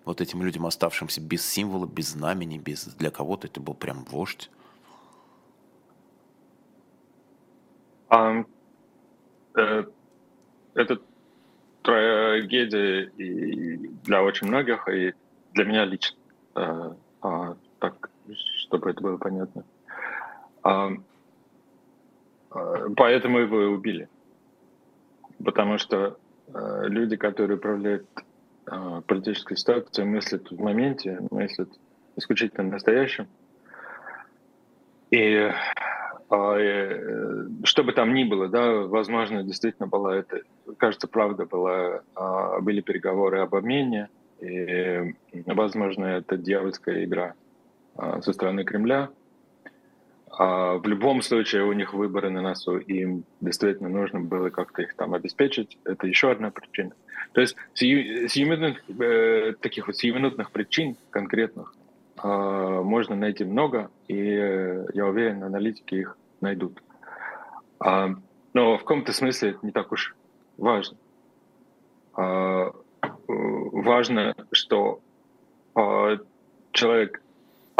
[0.05, 2.85] Вот этим людям, оставшимся без символа, без знамени, без...
[2.85, 4.49] Для кого-то это был прям вождь.
[8.07, 8.43] А,
[9.55, 9.83] э,
[10.73, 11.01] это
[11.83, 15.13] трагедия и для очень многих, и
[15.53, 16.17] для меня лично.
[16.55, 18.09] Э, а, так,
[18.57, 19.63] чтобы это было понятно.
[20.63, 20.89] А,
[22.51, 24.09] э, поэтому его и убили.
[25.43, 28.07] Потому что Э, люди, которые управляют
[28.71, 31.69] э, политической ситуацией, мыслят в моменте, мыслят
[32.15, 33.27] исключительно в настоящем.
[35.11, 35.51] И э,
[37.63, 40.41] что бы там ни было, да, возможно, действительно была это,
[40.77, 42.03] кажется, правда была,
[42.61, 44.09] были переговоры об обмене,
[44.39, 45.15] и,
[45.47, 47.33] возможно, это дьявольская игра
[48.21, 49.18] со стороны Кремля, а
[50.39, 54.95] в любом случае у них выборы на носу, и им действительно нужно было как-то их
[54.95, 55.77] там обеспечить.
[55.83, 56.91] Это еще одна причина.
[57.33, 61.75] То есть сиюминутных, э, таких вот сиюминутных причин конкретных
[62.23, 66.81] э, можно найти много, и э, я уверен, аналитики их найдут.
[67.79, 68.15] А,
[68.53, 70.15] но в каком-то смысле это не так уж
[70.57, 70.97] важно.
[72.13, 72.71] А,
[73.27, 75.01] важно, что
[75.75, 76.17] а,
[76.71, 77.21] человек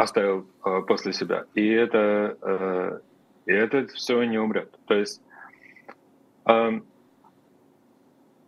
[0.04, 1.46] оставил э, после себя.
[1.54, 3.00] И это, э,
[3.46, 4.72] и это все не умрет.
[4.86, 5.22] То есть
[6.46, 6.80] э,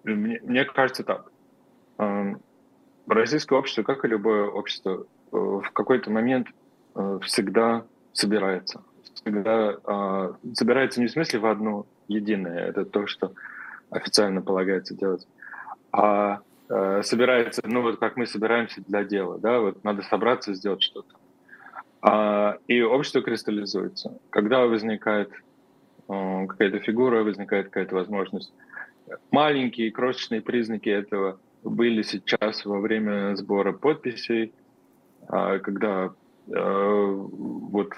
[0.04, 1.32] мне, мне кажется так.
[1.98, 2.36] Э,
[3.08, 6.48] российское общество, как и любое общество, э, в какой-то момент
[6.96, 8.82] э, всегда собирается.
[9.14, 13.34] Всегда э, собирается не в смысле в одно единое, это то, что
[13.90, 15.28] официально полагается делать,
[15.92, 20.82] а э, собирается, ну вот как мы собираемся для дела, да, вот надо собраться сделать
[20.82, 21.16] что-то.
[22.02, 24.18] А, и общество кристаллизуется.
[24.30, 25.32] Когда возникает
[26.10, 28.54] э, какая-то фигура, возникает какая-то возможность.
[29.30, 34.52] Маленькие крошечные признаки этого были сейчас во время сбора подписей,
[35.28, 36.12] а, когда
[36.48, 37.94] э, вот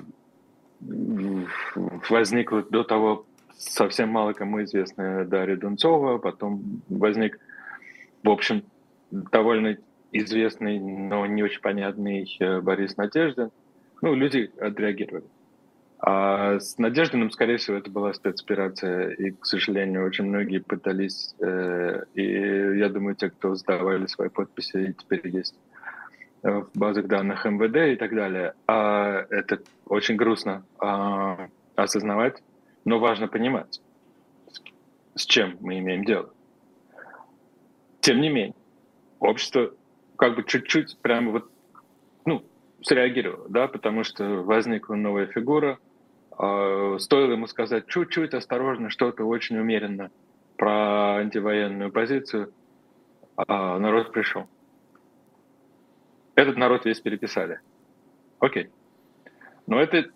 [2.10, 3.26] возникла до того
[3.58, 7.40] совсем мало кому известная Дарья Дунцова, потом возник,
[8.22, 8.64] в общем,
[9.12, 9.78] довольно
[10.12, 13.52] известный, но не очень понятный э, Борис Надеждин.
[14.04, 15.24] Ну, люди отреагировали.
[15.98, 22.04] А с Надеждиным, скорее всего, это была спецоперация, и, к сожалению, очень многие пытались, э,
[22.14, 25.56] и я думаю, те, кто сдавали свои подписи, теперь есть
[26.42, 28.56] э, в базах данных МВД и так далее.
[28.68, 32.44] А это очень грустно а, осознавать,
[32.84, 33.80] но важно понимать,
[35.16, 36.30] с чем мы имеем дело.
[38.02, 38.56] Тем не менее,
[39.20, 39.72] общество
[40.18, 41.53] как бы чуть-чуть прямо вот,
[42.84, 45.80] среагировало, да, потому что возникла новая фигура,
[46.38, 50.12] э, стоило ему сказать чуть-чуть осторожно, что-то очень умеренно
[50.58, 52.54] про антивоенную позицию,
[53.36, 54.48] а народ пришел.
[56.36, 57.60] Этот народ весь переписали.
[58.40, 58.70] Окей.
[59.68, 60.10] Но это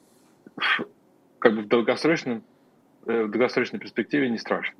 [1.39, 2.43] как бы в долгосрочном
[3.07, 4.75] Э, в долгосрочной перспективе не страшно.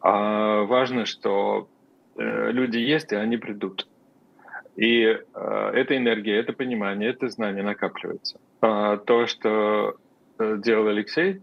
[0.00, 1.68] А важно, что
[2.16, 3.88] э, люди есть, и они придут.
[4.80, 8.40] И э, эта энергия, это понимание, это знание накапливается.
[8.62, 9.96] А то, что
[10.38, 11.42] делал Алексей,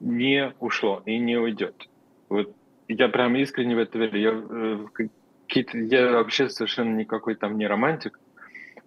[0.00, 1.88] не ушло и не уйдет.
[2.28, 2.54] Вот
[2.88, 4.18] я прям искренне в это верю.
[4.18, 5.08] Я,
[5.46, 8.20] какие-то, я вообще совершенно никакой там не романтик,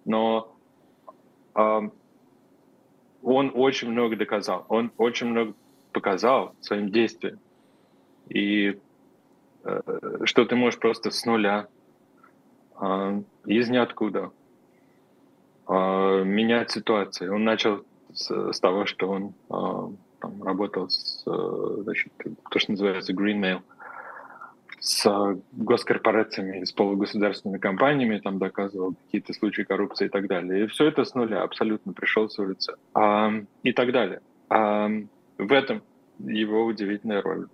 [0.04, 0.54] но
[1.54, 1.92] он
[3.52, 5.54] очень много доказал, он очень много
[5.92, 7.40] показал своим действием.
[8.28, 8.78] И
[9.64, 9.80] э,
[10.22, 11.77] что ты можешь просто с нуля, э,
[13.46, 14.30] из ниоткуда,
[15.68, 17.34] э, менять ситуацию.
[17.34, 22.12] Он начал с, с того, что он э, там, работал с, э, значит,
[22.50, 23.62] то, что называется Green Mail–
[24.80, 30.64] с госкорпорациями, с полугосударственными компаниями, там доказывал какие-то случаи коррупции и так далее.
[30.64, 32.74] И все это с нуля, абсолютно пришел с улицы.
[32.94, 33.30] А,
[33.62, 34.20] и так далее.
[34.48, 34.88] А,
[35.36, 35.82] в этом
[36.18, 37.48] его удивительная роль.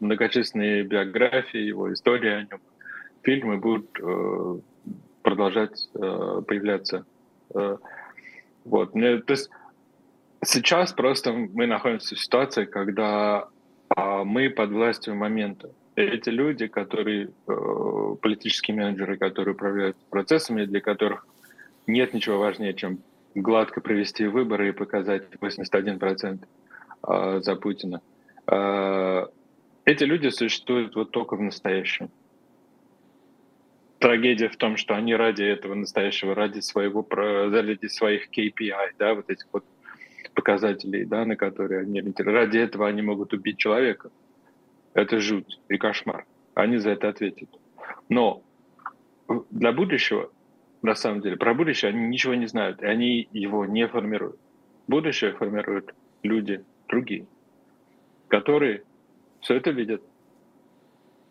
[0.00, 2.60] Многочисленные биографии, его история о нем,
[3.24, 4.58] фильмы будут э,
[5.22, 7.04] продолжать э, появляться.
[7.54, 7.78] Э,
[8.64, 8.92] вот.
[8.92, 9.50] То есть
[10.44, 13.48] сейчас просто мы находимся в ситуации, когда
[13.96, 20.80] э, мы под властью момента эти люди, которые э, политические менеджеры, которые управляют процессами, для
[20.80, 21.26] которых
[21.86, 22.98] нет ничего важнее, чем
[23.34, 26.44] гладко провести выборы и показать 81%
[27.06, 28.00] э, за Путина.
[28.46, 29.26] Э,
[29.84, 32.10] эти люди существуют вот только в настоящем.
[34.04, 39.30] Трагедия в том, что они ради этого настоящего, ради своего, ради своих KPI, да, вот
[39.30, 39.64] этих вот
[40.34, 44.10] показателей, да, на которые они ради этого они могут убить человека.
[44.92, 46.26] Это жуть и кошмар.
[46.52, 47.48] Они за это ответят.
[48.10, 48.42] Но
[49.50, 50.30] для будущего,
[50.82, 54.38] на самом деле, про будущее они ничего не знают, и они его не формируют.
[54.86, 57.26] Будущее формируют люди другие,
[58.28, 58.82] которые
[59.40, 60.02] все это видят,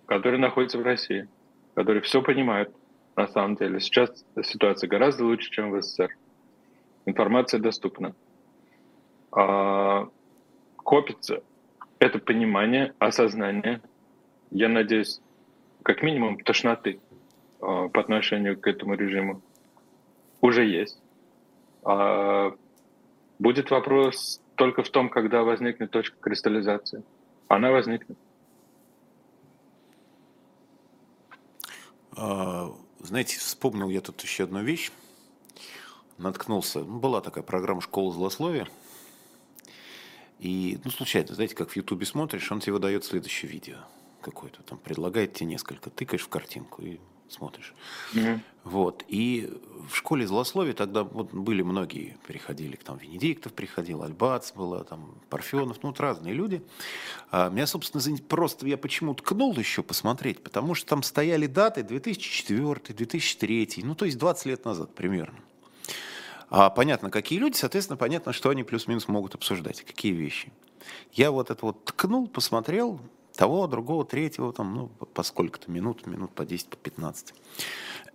[0.08, 1.28] которые находятся в России,
[1.76, 2.74] которые все понимают
[3.16, 3.80] на самом деле.
[3.80, 6.10] Сейчас ситуация гораздо лучше, чем в СССР.
[7.06, 8.16] Информация доступна.
[9.32, 10.08] А,
[10.78, 11.44] копится
[12.00, 13.82] это понимание, осознание,
[14.52, 15.22] я надеюсь,
[15.84, 17.00] как минимум тошноты э,
[17.60, 19.42] по отношению к этому режиму
[20.42, 21.02] уже есть.
[21.84, 22.54] А
[23.40, 27.04] будет вопрос только в том, когда возникнет точка кристаллизации.
[27.48, 28.18] Она возникнет.
[32.16, 34.92] Знаете, вспомнил я тут еще одну вещь.
[36.18, 36.80] Наткнулся.
[36.80, 38.68] Ну, была такая программа «Школа злословия».
[40.40, 43.78] И, ну, случайно, знаете, как в Ютубе смотришь, он тебе выдает следующее видео
[44.22, 47.00] какое-то, там предлагает тебе несколько, тыкаешь в картинку и
[47.30, 47.74] смотришь.
[48.14, 48.40] Mm-hmm.
[48.64, 49.04] Вот.
[49.08, 49.52] И
[49.90, 55.84] в школе злословия тогда вот были многие, приходили, там Венедиктов приходил, Альбац была, там Парфенов,
[55.84, 56.64] ну вот разные люди.
[57.32, 62.96] А меня, собственно, просто я почему ткнул еще посмотреть, потому что там стояли даты 2004,
[62.96, 65.40] 2003, ну то есть 20 лет назад примерно.
[66.50, 70.52] А понятно, какие люди, соответственно, понятно, что они плюс-минус могут обсуждать, какие вещи.
[71.12, 73.00] Я вот это вот ткнул, посмотрел,
[73.36, 77.34] того, другого, третьего, там, ну, по сколько-то минут, минут по 10, по 15.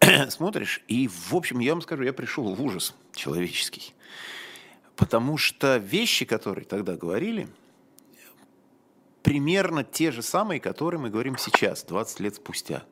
[0.29, 3.95] Смотришь, и, в общем, я вам скажу, я пришел в ужас человеческий.
[4.97, 7.49] Потому что вещи, которые тогда говорили,
[9.23, 12.85] примерно те же самые, которые мы говорим сейчас, 20 лет спустя.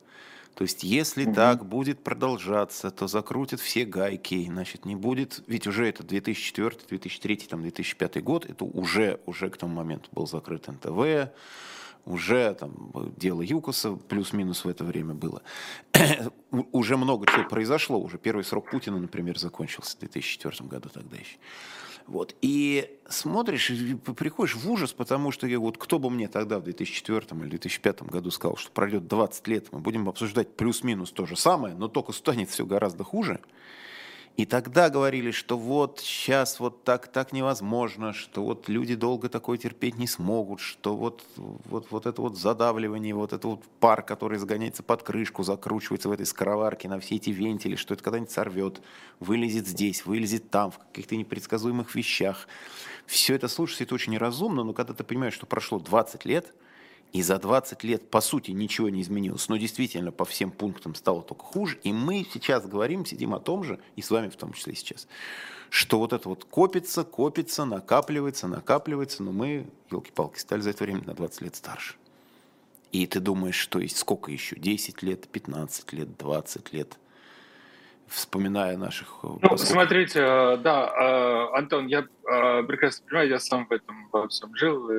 [0.57, 1.35] То есть, если угу.
[1.35, 7.37] так будет продолжаться, то закрутят все гайки, значит, не будет, ведь уже это 2004, 2003,
[7.37, 11.31] там, 2005 год, это уже, уже к тому моменту был закрыт НТВ,
[12.05, 15.41] уже там дело Юкоса плюс-минус в это время было.
[16.71, 21.37] уже много чего произошло, уже первый срок Путина, например, закончился в 2004 году тогда еще.
[22.07, 22.35] Вот.
[22.41, 27.25] И смотришь, и приходишь в ужас, потому что вот кто бы мне тогда в 2004
[27.41, 31.75] или 2005 году сказал, что пройдет 20 лет, мы будем обсуждать плюс-минус то же самое,
[31.75, 33.41] но только станет все гораздо хуже–
[34.37, 39.57] и тогда говорили, что вот сейчас вот так, так невозможно, что вот люди долго такое
[39.57, 44.37] терпеть не смогут, что вот, вот, вот это вот задавливание, вот это вот пар, который
[44.37, 48.79] загоняется под крышку, закручивается в этой скороварке на все эти вентили, что это когда-нибудь сорвет,
[49.19, 52.47] вылезет здесь, вылезет там, в каких-то непредсказуемых вещах.
[53.07, 56.53] Все это слушается, это очень неразумно, но когда ты понимаешь, что прошло 20 лет–
[57.13, 59.49] и за 20 лет, по сути, ничего не изменилось.
[59.49, 61.79] Но действительно, по всем пунктам стало только хуже.
[61.83, 65.07] И мы сейчас говорим, сидим о том же, и с вами в том числе сейчас,
[65.69, 71.03] что вот это вот копится, копится, накапливается, накапливается, но мы, елки-палки, стали за это время
[71.05, 71.95] на 20 лет старше.
[72.91, 74.55] И ты думаешь, что есть сколько еще?
[74.57, 76.97] 10 лет, 15 лет, 20 лет–
[78.07, 79.07] вспоминая наших...
[79.23, 79.73] Э, ну, поскольку...
[79.73, 80.91] смотрите, э, да,
[81.53, 84.89] э, Антон, я прекрасно понимаю, я сам в этом во всем жил,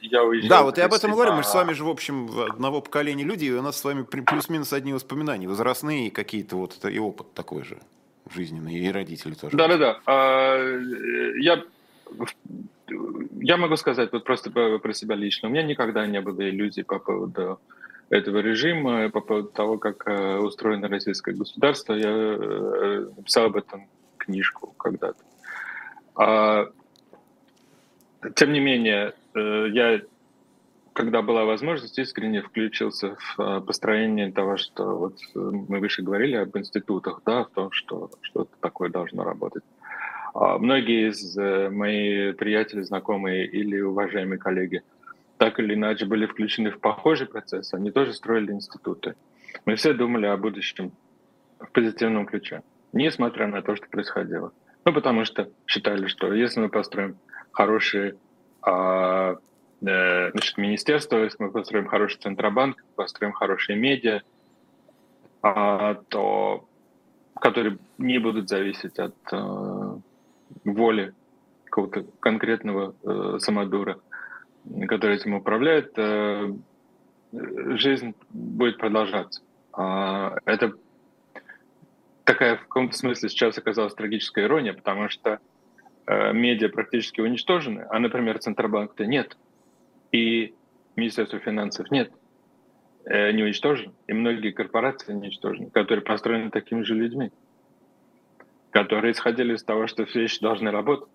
[0.00, 0.48] я уезжал...
[0.48, 3.24] Да, вот я об этом говорю, мы же с вами же, в общем, одного поколения
[3.24, 7.64] люди, и у нас с вами плюс-минус одни воспоминания, возрастные какие-то вот, и опыт такой
[7.64, 7.78] же
[8.34, 9.56] жизненный, и родители тоже.
[9.56, 10.00] Да-да-да,
[11.38, 11.62] я
[13.40, 15.48] я могу сказать вот просто про себя лично.
[15.48, 17.60] У меня никогда не было иллюзий по поводу
[18.10, 21.94] этого режима, по поводу того, как э, устроено российское государство.
[21.94, 23.86] Я э, написал об этом
[24.18, 25.22] книжку когда-то.
[26.16, 26.66] А,
[28.34, 30.00] тем не менее, э, я,
[30.92, 37.22] когда была возможность, искренне включился в построение того, что вот мы выше говорили об институтах,
[37.24, 39.62] да, в том, что что-то такое должно работать.
[40.34, 44.82] А многие из моих приятелей, знакомые или уважаемые коллеги–
[45.40, 49.14] так или иначе были включены в похожий процесс, они тоже строили институты.
[49.64, 50.92] Мы все думали о будущем
[51.58, 54.52] в позитивном ключе, несмотря на то, что происходило.
[54.84, 57.16] Ну, потому что считали, что если мы построим
[57.52, 58.16] хорошие
[58.60, 59.36] а,
[59.80, 64.20] э, значит, министерство, если мы построим хороший центробанк, построим хорошие медиа,
[65.40, 66.68] а, то,
[67.40, 69.96] которые не будут зависеть от э,
[70.64, 71.14] воли
[71.64, 73.98] какого-то конкретного э, самодура,
[74.86, 76.52] который этим управляет, э,
[77.32, 79.42] жизнь будет продолжаться.
[79.72, 80.74] А, это
[82.24, 85.38] такая в каком-то смысле сейчас оказалась трагическая ирония, потому что
[86.06, 89.36] э, медиа практически уничтожены, а, например, Центробанк-то нет,
[90.12, 90.54] и
[90.96, 92.12] Министерство финансов нет,
[93.04, 97.30] э, не уничтожен, и многие корпорации уничтожены, которые построены такими же людьми,
[98.70, 101.08] которые исходили из того, что все вещи должны работать.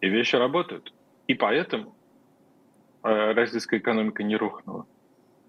[0.00, 0.92] И вещи работают.
[1.28, 1.94] И поэтому
[3.04, 4.86] российская экономика не рухнула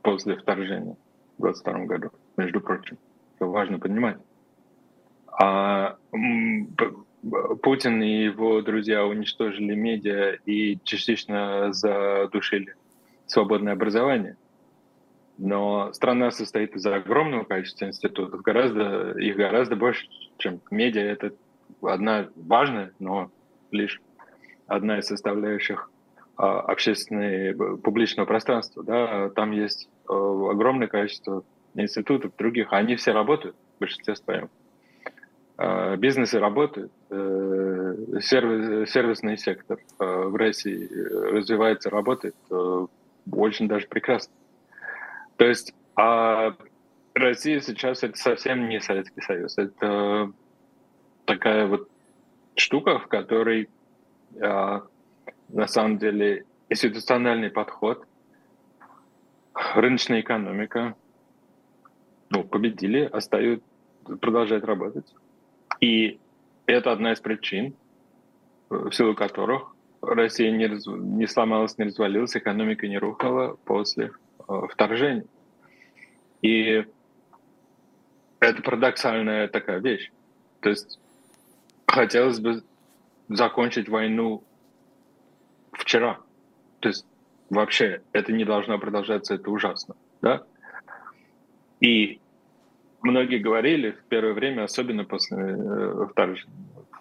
[0.02, 0.98] после вторжения
[1.38, 2.98] в 2022 году, между прочим.
[3.36, 4.18] Это важно понимать.
[5.28, 5.98] А
[7.62, 12.76] Путин и его друзья уничтожили медиа и частично задушили
[13.26, 14.38] свободное образование.
[15.38, 21.02] Но страна состоит из огромного количества институтов, гораздо, их гораздо больше, чем медиа.
[21.02, 21.34] Это
[21.82, 23.32] одна важная, но
[23.72, 24.02] лишь
[24.68, 25.95] одна из составляющих а,
[26.38, 28.84] общественное, публичного пространства.
[28.84, 29.30] Да?
[29.30, 31.44] Там есть э, огромное количество
[31.76, 32.72] институтов, других.
[32.72, 34.50] Они все работают, в большинстве своем.
[35.58, 42.36] А, бизнесы работают, э, сервис, сервисный сектор э, в России развивается, работает
[43.32, 44.34] очень даже прекрасно.
[45.38, 46.56] То есть а
[47.14, 49.58] Россия сейчас это совсем не Советский Союз.
[49.58, 50.32] Это
[51.24, 51.90] такая вот
[52.56, 53.70] штука, в которой
[55.50, 58.06] на самом деле институциональный подход,
[59.76, 60.96] рыночная экономика,
[62.30, 63.66] ну, победили, остаются,
[64.20, 65.06] продолжают работать.
[65.80, 66.20] И
[66.66, 67.76] это одна из причин,
[68.70, 74.12] в силу которых Россия не, раз, не сломалась, не развалилась, экономика не рухнула после
[74.48, 75.26] э, вторжения.
[76.42, 76.86] И
[78.40, 80.12] это парадоксальная такая вещь.
[80.62, 81.00] То есть
[81.88, 82.64] хотелось бы
[83.30, 84.44] закончить войну
[85.78, 86.20] вчера.
[86.80, 87.06] То есть
[87.50, 89.96] вообще это не должно продолжаться, это ужасно.
[90.22, 90.44] Да?
[91.80, 92.20] И
[93.02, 96.54] многие говорили в первое время, особенно после э, вторжения,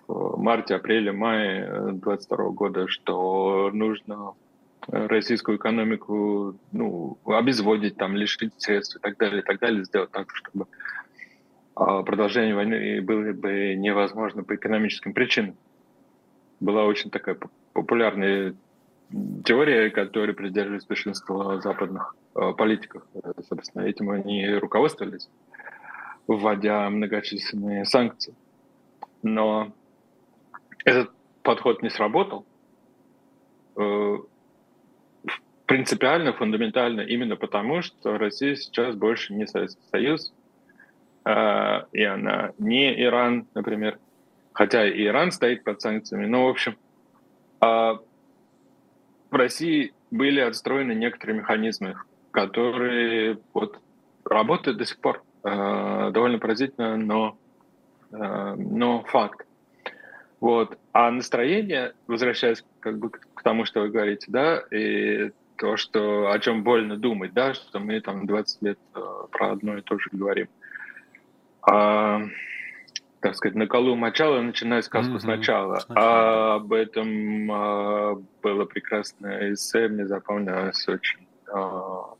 [0.06, 4.34] в марте, апреле, мае 22 года, что нужно
[4.86, 10.30] российскую экономику ну, обезводить, там, лишить средств и так далее, и так далее, сделать так,
[10.34, 10.66] чтобы
[11.74, 15.56] а, продолжение войны было бы невозможно по экономическим причинам.
[16.60, 17.38] Была очень такая
[17.72, 18.54] популярная
[19.44, 23.02] теория, которой придерживались большинство западных э, политиков.
[23.48, 25.28] Собственно, этим они руководствовались,
[26.26, 28.34] вводя многочисленные санкции.
[29.22, 29.72] Но
[30.84, 31.10] этот
[31.42, 32.46] подход не сработал.
[33.76, 34.18] Э,
[35.66, 40.32] принципиально, фундаментально именно потому, что Россия сейчас больше не Советский Союз,
[41.24, 41.30] э,
[41.92, 43.98] и она не Иран, например,
[44.52, 46.76] хотя и Иран стоит под санкциями, но, в общем,
[47.60, 47.98] а
[49.34, 51.96] в России были отстроены некоторые механизмы,
[52.30, 53.78] которые вот
[54.24, 55.22] работают до сих пор.
[55.42, 57.36] Э, довольно поразительно, но,
[58.10, 59.44] но факт.
[60.40, 60.78] Вот.
[60.92, 66.38] А настроение, возвращаясь как бы к тому, что вы говорите, да, и то, что, о
[66.38, 69.00] чем больно думать, да, что мы там 20 лет э,
[69.32, 70.48] про одно и то же говорим.
[71.62, 72.22] А,
[73.24, 75.20] так сказать, на колу мочала, начиная сказку mm-hmm.
[75.20, 75.78] сначала.
[75.78, 76.06] сначала.
[76.06, 81.26] А об этом а, было прекрасное эссе, мне запомнилось очень.
[81.50, 82.12] А,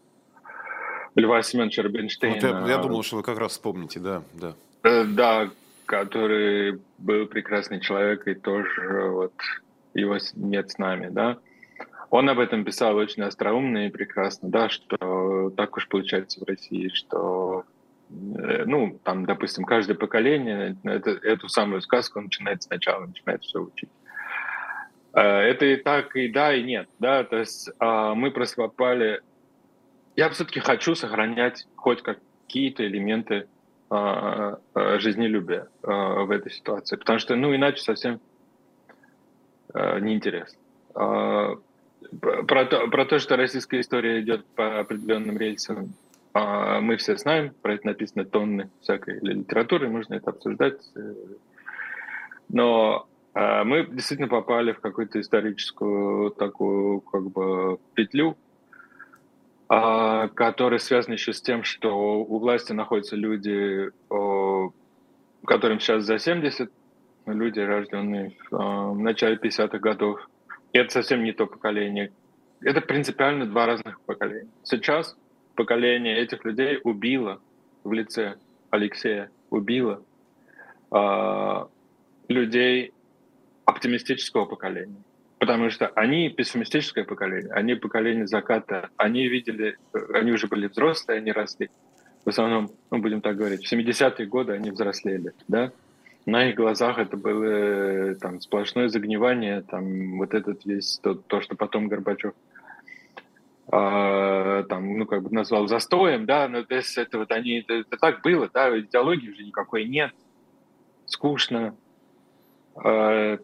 [1.14, 2.36] Льва Семеновича Рубинштейна.
[2.36, 4.54] Вот я, я думал, что вы как раз вспомните, да, да.
[4.82, 5.50] Э, да,
[5.84, 9.34] который был прекрасный человек, и тоже вот
[9.92, 11.36] его нет с нами, да.
[12.08, 16.88] Он об этом писал очень остроумно и прекрасно, да, что так уж получается в России,
[16.88, 17.64] что,
[18.08, 23.90] ну, там, допустим, каждое поколение это, эту самую сказку начинает сначала, начинает все учить.
[25.14, 28.70] Э, это и так, и да, и нет, да, то есть а, мы просто.
[30.16, 33.48] Я все-таки хочу сохранять хоть какие-то элементы
[33.90, 38.20] а, а, жизнелюбия в этой ситуации, потому что, ну, иначе совсем
[39.74, 40.58] неинтересно.
[40.92, 45.94] Про то, про то, что российская история идет по определенным рельсам,
[46.34, 50.80] мы все знаем, про это написано тонны всякой литературы, можно это обсуждать.
[52.48, 58.36] Но мы действительно попали в какую-то историческую такую как бы петлю,
[59.68, 63.90] а, который связан еще с тем, что у власти находятся люди,
[65.44, 66.70] которым сейчас за 70,
[67.26, 70.20] люди, рожденные а, в начале 50-х годов.
[70.72, 72.12] И это совсем не то поколение.
[72.60, 74.50] Это принципиально два разных поколения.
[74.62, 75.16] Сейчас
[75.54, 77.40] поколение этих людей убило
[77.82, 78.36] в лице
[78.70, 80.02] Алексея, убило
[80.90, 81.64] э,
[82.28, 82.92] людей
[83.64, 85.02] оптимистического поколения.
[85.38, 89.76] Потому что они пессимистическое поколение, они поколение заката, они видели,
[90.14, 91.70] они уже были взрослые, они росли.
[92.24, 95.72] В основном, ну, будем так говорить, в 70-е годы они взрослели, да,
[96.24, 101.54] на их глазах это было там сплошное загнивание, там вот этот весь то, то что
[101.54, 102.32] потом Горбачев
[103.66, 107.96] там, ну, как бы назвал застоем, да, но то есть это вот они, это, это
[107.96, 110.12] так было, да, идеологии уже никакой нет,
[111.06, 111.74] скучно,
[112.76, 113.38] а,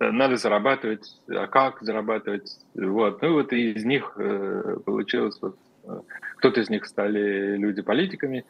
[0.00, 3.20] надо зарабатывать, а как зарабатывать, вот.
[3.22, 6.00] Ну вот из них э, получилось, вот, э,
[6.36, 8.44] кто-то из них стали люди политиками,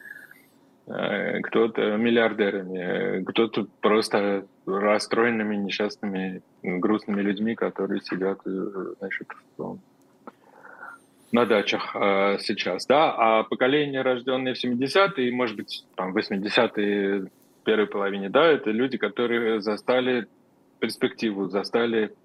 [0.85, 8.41] э, кто-то миллиардерами, кто-то просто расстроенными, несчастными, грустными людьми, которые сидят,
[8.99, 9.27] значит,
[11.31, 11.91] на дачах
[12.41, 17.29] сейчас, да, а поколение, рожденное в 70-е, может быть, там, 80-е,
[17.63, 20.27] первой половине, да, это люди, которые застали
[20.79, 22.15] перспективу, застали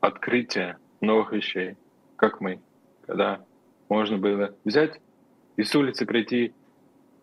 [0.00, 1.76] открытие новых вещей,
[2.16, 2.60] как мы,
[3.06, 3.44] когда
[3.88, 5.00] можно было взять
[5.56, 6.52] и с улицы прийти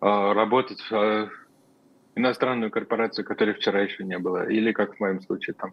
[0.00, 1.28] э, работать в э,
[2.16, 5.72] иностранную корпорацию, которой вчера еще не было, или как в моем случае там э,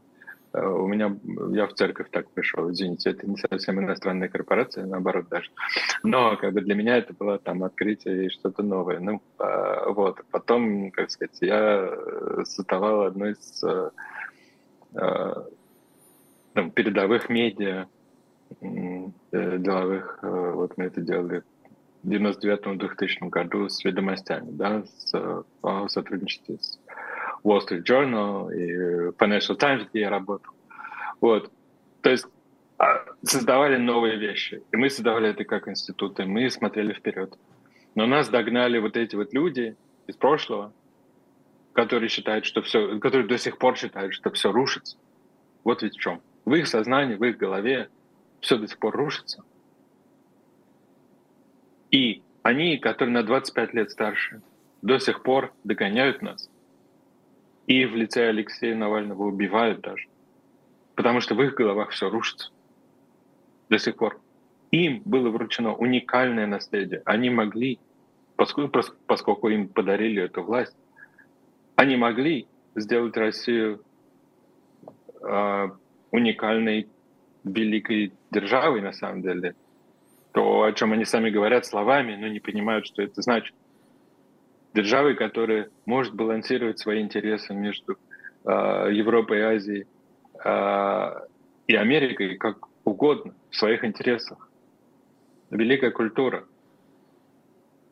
[0.54, 1.16] у меня
[1.52, 5.50] я в церковь так пришел, извините, это не совсем иностранная корпорация, наоборот даже,
[6.04, 10.22] но как бы для меня это было там открытие и что-то новое, ну э, вот,
[10.32, 11.90] потом, как сказать, я
[12.44, 13.90] создавал одну из э,
[14.96, 15.34] Э,
[16.54, 17.88] там, передовых медиа,
[18.62, 21.42] э, деловых, э, вот мы это делали
[22.04, 25.14] в 99-2000 году с ведомостями, да, с,
[25.64, 26.80] в сотрудничестве с
[27.44, 30.54] Wall Street Journal и Financial Times, где я работал.
[31.22, 31.52] Вот.
[32.02, 32.26] То есть
[32.78, 34.62] а, создавали новые вещи.
[34.72, 37.38] И мы создавали это как институты, мы смотрели вперед.
[37.96, 39.76] Но нас догнали вот эти вот люди
[40.08, 40.74] из прошлого,
[41.74, 44.98] которые считают, что все, которые до сих пор считают, что все рушится.
[45.64, 46.22] Вот ведь в чем.
[46.46, 47.90] В их сознании, в их голове
[48.42, 49.44] все до сих пор рушится.
[51.92, 54.42] И они, которые на 25 лет старше,
[54.82, 56.50] до сих пор догоняют нас.
[57.68, 60.08] И в лице Алексея Навального убивают даже.
[60.96, 62.52] Потому что в их головах все рушится.
[63.70, 64.20] до сих пор.
[64.72, 67.02] Им было вручено уникальное наследие.
[67.06, 67.80] Они могли,
[68.36, 70.76] поскольку, поскольку им подарили эту власть,
[71.76, 73.82] они могли сделать Россию
[75.22, 75.70] э,
[76.12, 76.88] уникальной,
[77.44, 79.56] великой державой на самом деле.
[80.32, 83.56] То, о чем они сами говорят словами, но не понимают, что это значит.
[84.74, 87.98] Державой, которая может балансировать свои интересы между
[88.44, 88.50] э,
[88.92, 89.88] Европой и Азией
[90.44, 91.28] э,
[91.68, 94.50] и Америкой как угодно, в своих интересах.
[95.52, 96.46] Великая культура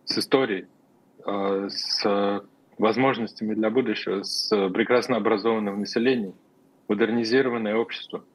[0.05, 0.65] с историей,
[1.25, 2.43] э, с
[2.77, 6.33] возможностями для будущего, с прекрасно образованным населением,
[6.87, 8.25] модернизированное общество,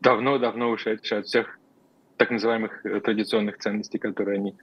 [0.00, 1.58] давно-давно ушедшее от всех
[2.16, 4.54] так называемых э, традиционных ценностей, которые они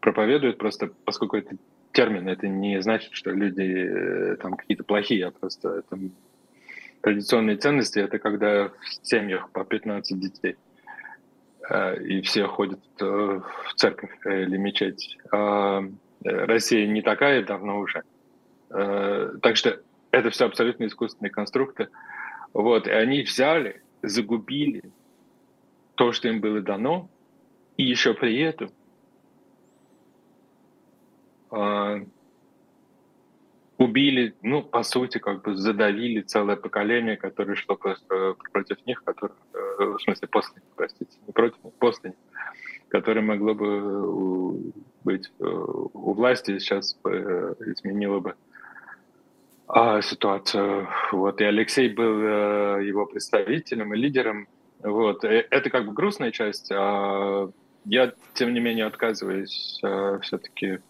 [0.00, 1.56] проповедуют, просто поскольку это
[1.92, 5.98] термин, это не значит, что люди э, там какие-то плохие, а просто это
[7.00, 10.56] традиционные ценности— это когда в семьях по 15 детей,
[11.68, 15.16] э, и все ходят в церковь или мечеть.
[15.32, 15.82] А
[16.22, 18.02] Россия не такая давно уже.
[18.68, 19.80] Так что
[20.10, 21.88] это все абсолютно искусственные конструкты.
[22.52, 24.82] Вот, и они взяли, загубили
[25.94, 27.08] то, что им было дано,
[27.76, 28.70] и еще при этом
[31.50, 32.04] э,
[33.78, 39.36] убили, ну, по сути, как бы задавили целое поколение, которое шло просто против них, которое,
[39.54, 42.18] э, в смысле, после них, простите, не против них, после них,
[42.88, 44.72] которое могло бы
[45.04, 48.34] быть э, у власти, сейчас э, изменило бы
[49.72, 50.88] а, ситуацию.
[51.12, 51.40] Вот.
[51.40, 54.48] И Алексей был э, его представителем и лидером.
[54.80, 55.24] Вот.
[55.24, 56.72] Это как бы грустная часть.
[56.72, 57.48] А
[57.84, 60.80] я, тем не менее, отказываюсь э, все-таки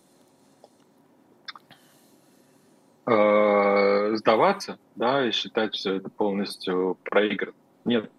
[3.10, 7.56] э, сдаваться, да, и считать все это полностью проиграно.
[7.84, 8.10] Нет.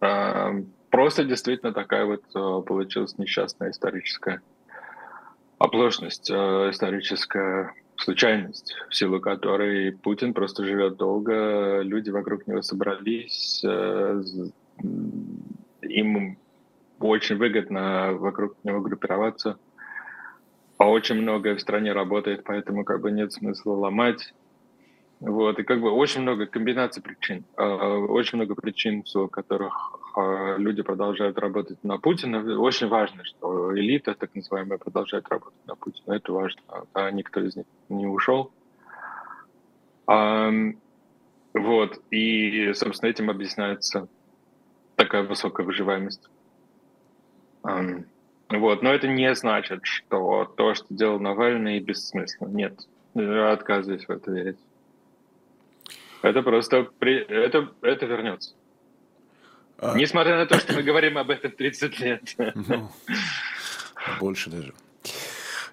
[0.00, 4.42] Э, просто действительно такая вот э, получилась несчастная историческая
[5.58, 6.34] оплошность, э,
[6.70, 14.22] историческая случайность, в силу которой Путин просто живет долго, люди вокруг него собрались, э,
[15.82, 16.38] им
[16.98, 19.58] очень выгодно вокруг него группироваться,
[20.80, 24.32] а очень многое в стране работает, поэтому как бы нет смысла ломать.
[25.20, 29.74] Вот, и как бы очень много комбинаций причин, а, очень много причин, в которых
[30.16, 32.58] а, люди продолжают работать на Путина.
[32.58, 36.14] Очень важно, что элита, так называемая, продолжает работать на Путина.
[36.14, 36.62] Это важно.
[36.94, 38.50] А никто из них не ушел.
[40.06, 42.00] Вот.
[42.10, 44.08] И, собственно, этим объясняется
[44.96, 46.26] такая высокая выживаемость.
[48.50, 48.82] Вот.
[48.82, 52.48] Но это не значит, что то, что делал Навальный, бессмысленно.
[52.48, 52.80] Нет.
[53.14, 54.58] Я отказываюсь в это верить.
[56.22, 56.88] Это просто...
[56.98, 57.16] При...
[57.16, 58.54] Это, это вернется.
[59.78, 59.96] А...
[59.96, 62.22] Несмотря на то, что мы говорим об этом 30 лет.
[62.54, 62.90] Ну,
[64.20, 64.74] больше даже.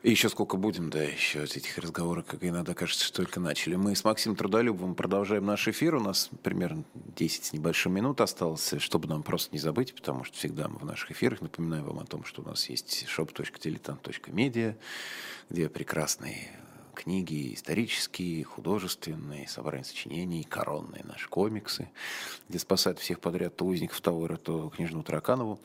[0.04, 3.76] И еще сколько будем, да, еще этих разговоров, как иногда кажется, что только начали.
[3.76, 5.95] Мы с Максимом Трудолюбовым продолжаем наш эфир.
[5.95, 6.84] У нас примерно
[7.16, 10.86] 10 с небольшим минут осталось, чтобы нам просто не забыть, потому что всегда мы в
[10.86, 14.76] наших эфирах напоминаем вам о том, что у нас есть shop.diletant.media,
[15.50, 16.52] где прекрасные
[16.98, 21.89] книги исторические, художественные, собрание сочинений, коронные наши комиксы,
[22.50, 25.60] где спасают всех подряд то узников Тауэра, то княжну Тараканову.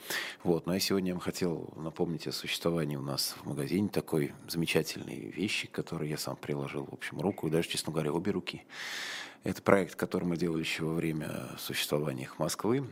[0.44, 0.66] Вот.
[0.66, 5.66] Но я сегодня вам хотел напомнить о существовании у нас в магазине такой замечательной вещи,
[5.66, 8.64] которую я сам приложил, в общем, руку, и даже, честно говоря, обе руки.
[9.42, 12.86] Это проект, который мы делали еще во время существования их Москвы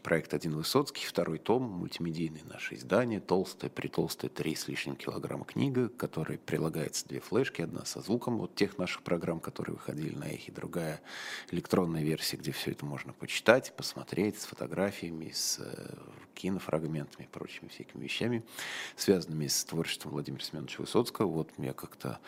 [0.00, 5.88] проект «Один Высоцкий», второй том, мультимедийное наше издание, толстое, притолстое, три с лишним килограмма книга,
[5.88, 10.52] которой прилагается две флешки, одна со звуком вот тех наших программ, которые выходили на эхе,
[10.52, 11.00] другая
[11.50, 15.94] электронная версия, где все это можно почитать, посмотреть с фотографиями, с э,
[16.34, 18.42] кинофрагментами и прочими всякими вещами,
[18.96, 21.26] связанными с творчеством Владимира Семеновича Высоцкого.
[21.26, 22.20] Вот я как-то,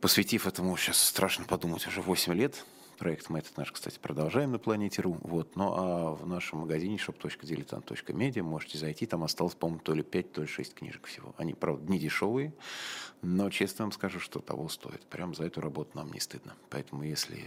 [0.00, 2.64] посвятив этому, сейчас страшно подумать, уже 8 лет,
[3.02, 5.18] Проект мы этот наш, кстати, продолжаем на Планете.ру.
[5.22, 5.56] Вот.
[5.56, 9.06] Ну а в нашем магазине shop.diletant.media можете зайти.
[9.06, 11.34] Там осталось, по-моему, то ли 5, то ли 6 книжек всего.
[11.36, 12.54] Они, правда, не дешевые,
[13.20, 15.04] но честно вам скажу, что того стоит.
[15.06, 16.54] Прям за эту работу нам не стыдно.
[16.70, 17.44] Поэтому если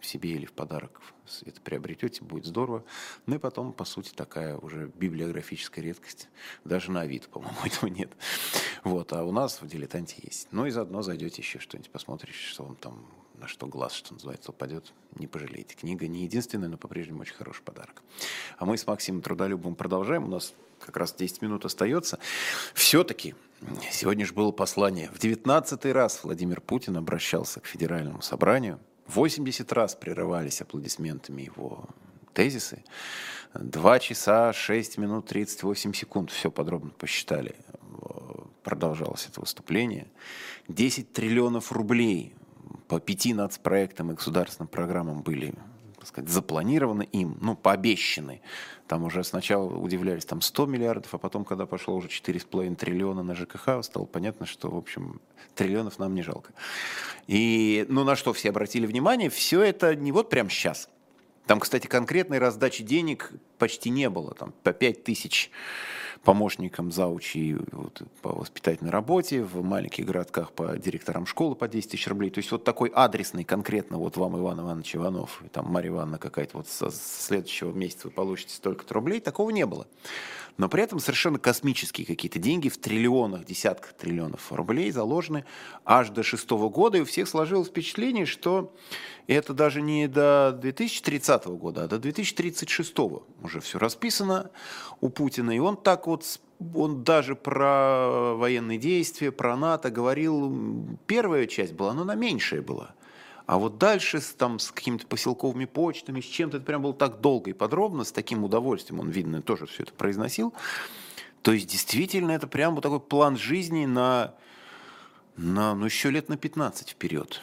[0.00, 1.02] себе или в подарок
[1.44, 2.82] это приобретете, будет здорово.
[3.26, 6.30] Ну и потом, по сути, такая уже библиографическая редкость.
[6.64, 8.12] Даже на вид, по-моему, этого нет.
[8.82, 10.48] Вот, а у нас в «Дилетанте» есть.
[10.52, 13.04] Ну и заодно зайдете еще что-нибудь, посмотрите, что вам там
[13.40, 15.74] на что глаз, что называется, упадет, не пожалеете.
[15.74, 18.02] Книга не единственная, но по-прежнему очень хороший подарок.
[18.58, 20.24] А мы с Максимом Трудолюбовым продолжаем.
[20.24, 22.18] У нас как раз 10 минут остается.
[22.74, 23.34] Все-таки
[23.90, 25.10] сегодня же было послание.
[25.12, 28.78] В 19 раз Владимир Путин обращался к Федеральному собранию.
[29.06, 31.86] 80 раз прерывались аплодисментами его
[32.32, 32.84] тезисы.
[33.54, 37.56] Два часа 6 минут 38 секунд, все подробно посчитали,
[38.62, 40.06] продолжалось это выступление.
[40.68, 42.34] 10 триллионов рублей
[42.88, 45.54] по пяти нацпроектам и государственным программам были
[46.00, 48.40] так сказать, запланированы им, ну, пообещаны.
[48.88, 53.34] Там уже сначала удивлялись, там 100 миллиардов, а потом, когда пошло уже 4,5 триллиона на
[53.34, 55.20] ЖКХ, стало понятно, что, в общем,
[55.54, 56.54] триллионов нам не жалко.
[57.26, 60.88] И, ну, на что все обратили внимание, все это не вот прямо сейчас.
[61.46, 64.34] Там, кстати, конкретной раздачи денег почти не было.
[64.34, 65.50] Там по 5 тысяч
[66.24, 72.06] помощникам заучи вот, по воспитательной работе, в маленьких городках по директорам школы по 10 тысяч
[72.08, 72.30] рублей.
[72.30, 76.58] То есть вот такой адресный конкретно вот вам Иван Иванович Иванов, там Марья Ивановна какая-то
[76.58, 79.86] вот со следующего месяца вы получите столько-то рублей, такого не было.
[80.58, 85.46] Но при этом совершенно космические какие-то деньги в триллионах, десятках триллионов рублей заложены
[85.86, 88.74] аж до шестого года, и у всех сложилось впечатление, что
[89.34, 92.94] это даже не до 2030 года, а до 2036
[93.42, 94.50] уже все расписано
[95.00, 96.40] у Путина, и он так вот
[96.74, 102.94] он даже про военные действия, про НАТО говорил, первая часть была, но она меньшая была.
[103.46, 107.20] А вот дальше с, там, с какими-то поселковыми почтами, с чем-то, это прям было так
[107.20, 110.54] долго и подробно, с таким удовольствием, он, видно, тоже все это произносил.
[111.42, 114.34] То есть, действительно, это прям вот такой план жизни на,
[115.36, 117.42] на ну, еще лет на 15 вперед.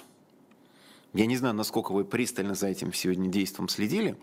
[1.14, 4.18] Я не знаю, насколько вы пристально за этим сегодня действом следили,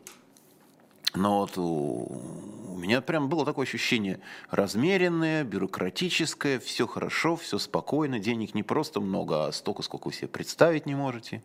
[1.14, 4.18] но вот у, у меня прям было такое ощущение
[4.51, 10.26] размеренное, бюрократическое, все хорошо, все спокойно, денег не просто много, а столько, сколько вы себе
[10.26, 11.43] представить не можете.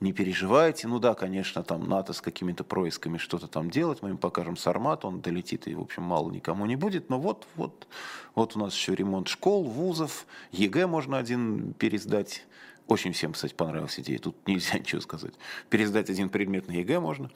[0.00, 0.88] Не переживайте.
[0.88, 5.04] Ну да, конечно, там НАТО с какими-то происками что-то там делать, мы им покажем Сармат,
[5.04, 7.08] он долетит и, в общем, мало никому не будет.
[7.08, 7.86] Но вот, вот,
[8.34, 12.44] вот у нас еще ремонт школ, вузов, ЕГЭ можно один пересдать.
[12.88, 15.34] Очень всем, кстати, понравилась идея, тут нельзя ничего сказать.
[15.70, 17.30] Пересдать один предмет на ЕГЭ можно.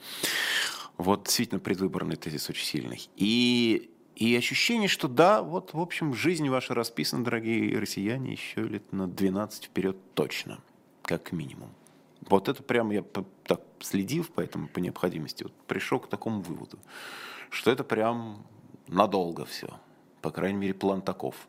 [0.97, 3.09] Вот действительно предвыборный тезис очень сильный.
[3.15, 8.91] И, и ощущение, что да, вот, в общем, жизнь ваша расписана, дорогие россияне, еще лет
[8.93, 10.59] на 12 вперед точно,
[11.01, 11.71] как минимум.
[12.29, 13.03] Вот это прям я
[13.43, 16.77] так следив, поэтому по необходимости вот пришел к такому выводу,
[17.49, 18.45] что это прям
[18.87, 19.79] надолго все.
[20.21, 21.47] По крайней мере, план таков.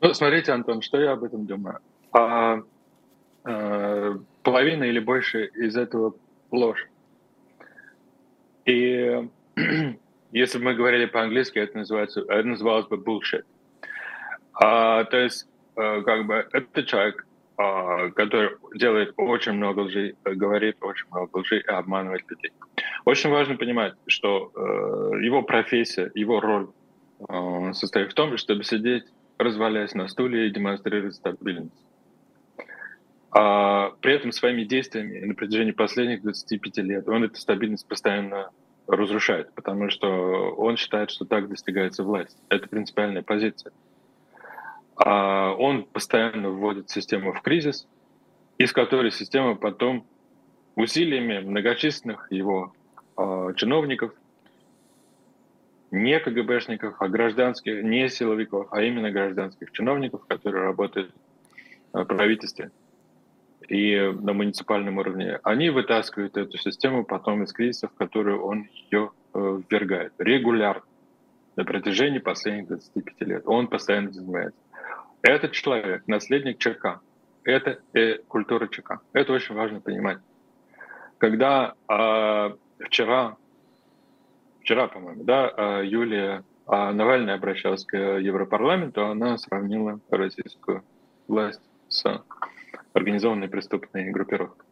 [0.00, 1.78] Ну, смотрите, Антон, что я об этом думаю.
[2.12, 2.60] А,
[3.44, 6.14] а, половина или больше из этого
[6.50, 6.86] ложь.
[8.66, 9.28] И
[10.32, 13.44] если бы мы говорили по-английски, это, называется, это называлось бы bullshit.
[14.52, 17.26] А, то есть, а, как бы, это человек,
[17.56, 22.52] а, который делает очень много лжи, говорит очень много лжи и обманывает людей.
[23.04, 26.68] Очень важно понимать, что э, его профессия, его роль
[27.28, 29.04] э, состоит в том, чтобы сидеть,
[29.38, 31.84] развалясь на стуле и демонстрировать стабильность.
[33.30, 38.50] А при этом своими действиями на протяжении последних 25 лет он эту стабильность постоянно
[38.86, 40.08] разрушает, потому что
[40.54, 42.38] он считает, что так достигается власть.
[42.48, 43.72] Это принципиальная позиция.
[44.96, 47.86] А он постоянно вводит систему в кризис,
[48.58, 50.06] из которой система потом
[50.76, 52.72] усилиями многочисленных его
[53.18, 54.14] э, чиновников,
[55.90, 61.14] не КГБшников, а гражданских, не силовиков, а именно гражданских чиновников, которые работают
[61.92, 62.70] в правительстве,
[63.68, 69.10] и на муниципальном уровне, они вытаскивают эту систему потом из кризисов, в которые он ее
[69.34, 70.82] э, ввергает регулярно
[71.56, 73.42] на протяжении последних 25 лет.
[73.46, 74.60] Он постоянно занимается.
[75.22, 77.00] Этот человек, наследник ЧК,
[77.44, 79.00] это э, культура ЧК.
[79.12, 80.18] Это очень важно понимать.
[81.18, 83.36] Когда э, вчера,
[84.66, 90.82] вчера, по-моему, да, э, Юлия э, Навальная обращалась к Европарламенту, она сравнила российскую
[91.28, 92.24] власть с
[92.92, 94.66] организованной преступной группировкой.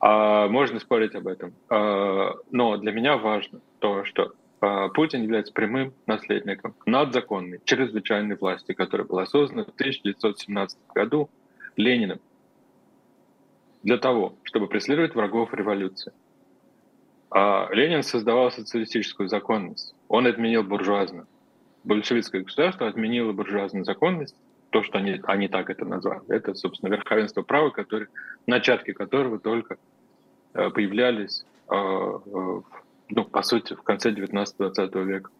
[0.00, 1.54] А, можно спорить об этом.
[1.70, 8.72] А, но для меня важно то, что а, Путин является прямым наследником надзаконной, чрезвычайной власти,
[8.72, 11.30] которая была создана в 1917 году
[11.76, 12.18] Лениным
[13.84, 16.12] для того, чтобы преследовать врагов революции.
[17.36, 19.92] А Ленин создавал социалистическую законность.
[20.06, 21.26] Он отменил буржуазную.
[21.82, 24.36] Большевистское государство отменило буржуазную законность
[24.70, 26.22] то, что они, они так это назвали.
[26.28, 28.06] Это, собственно, верховенство права, который,
[28.46, 29.78] начатки которого только
[30.54, 35.30] э, появлялись, э, ну, по сути, в конце 19-20 века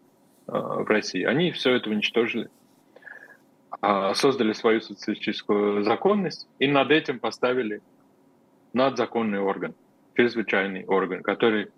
[0.47, 1.23] э, в России.
[1.23, 2.49] Они все это уничтожили,
[3.79, 7.81] а, создали свою социалистическую законность и над этим поставили
[8.73, 9.73] надзаконный орган,
[10.15, 11.69] чрезвычайный орган, который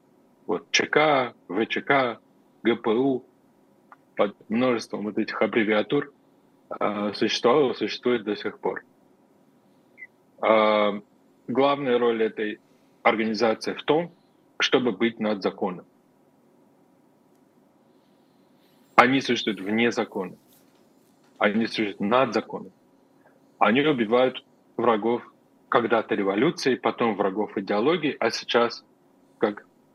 [0.47, 2.19] вот ЧК, ВЧК,
[2.63, 3.23] ГПУ,
[4.15, 6.11] под множеством вот этих аббревиатур
[6.69, 8.83] а, существовало, существует до сих пор.
[10.41, 10.99] А,
[11.47, 12.59] главная роль этой
[13.03, 14.11] организации в том,
[14.59, 15.85] чтобы быть над законом.
[18.95, 20.35] Они существуют вне закона.
[21.37, 22.71] Они существуют над законом.
[23.59, 24.43] Они убивают
[24.75, 25.21] врагов
[25.69, 28.83] когда-то революции, потом врагов идеологии, а сейчас,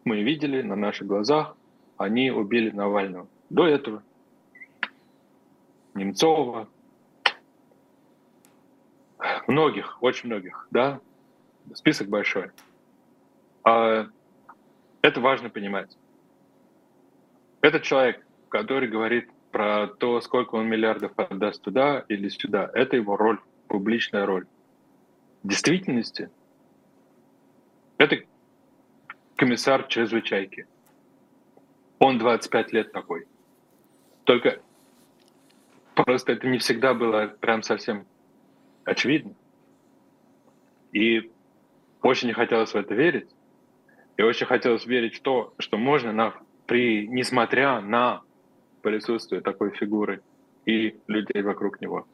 [0.05, 1.57] мы видели на наших глазах,
[1.97, 3.29] они убили Навального.
[3.51, 4.03] До этого
[5.95, 6.69] Немцова,
[9.47, 11.01] многих, очень многих, да,
[11.75, 12.51] список большой.
[13.65, 14.09] А
[15.03, 15.97] это важно понимать.
[17.61, 23.17] Этот человек, который говорит про то, сколько он миллиардов отдаст туда или сюда, это его
[23.17, 23.39] роль,
[23.69, 24.47] публичная роль.
[25.43, 26.31] В действительности
[27.99, 28.25] это
[29.43, 30.69] комиссар чрезвычайки.
[31.99, 33.27] Он 25 лет такой.
[34.23, 34.61] Только
[35.97, 38.07] просто это не всегда было прям совсем
[38.85, 39.35] очевидно.
[40.93, 41.33] И
[42.03, 43.29] очень не хотелось в это верить.
[44.17, 46.35] И очень хотелось верить в то, что можно, на,
[46.67, 48.23] при, несмотря на
[48.81, 50.23] присутствие такой фигуры
[50.67, 52.07] и людей вокруг него,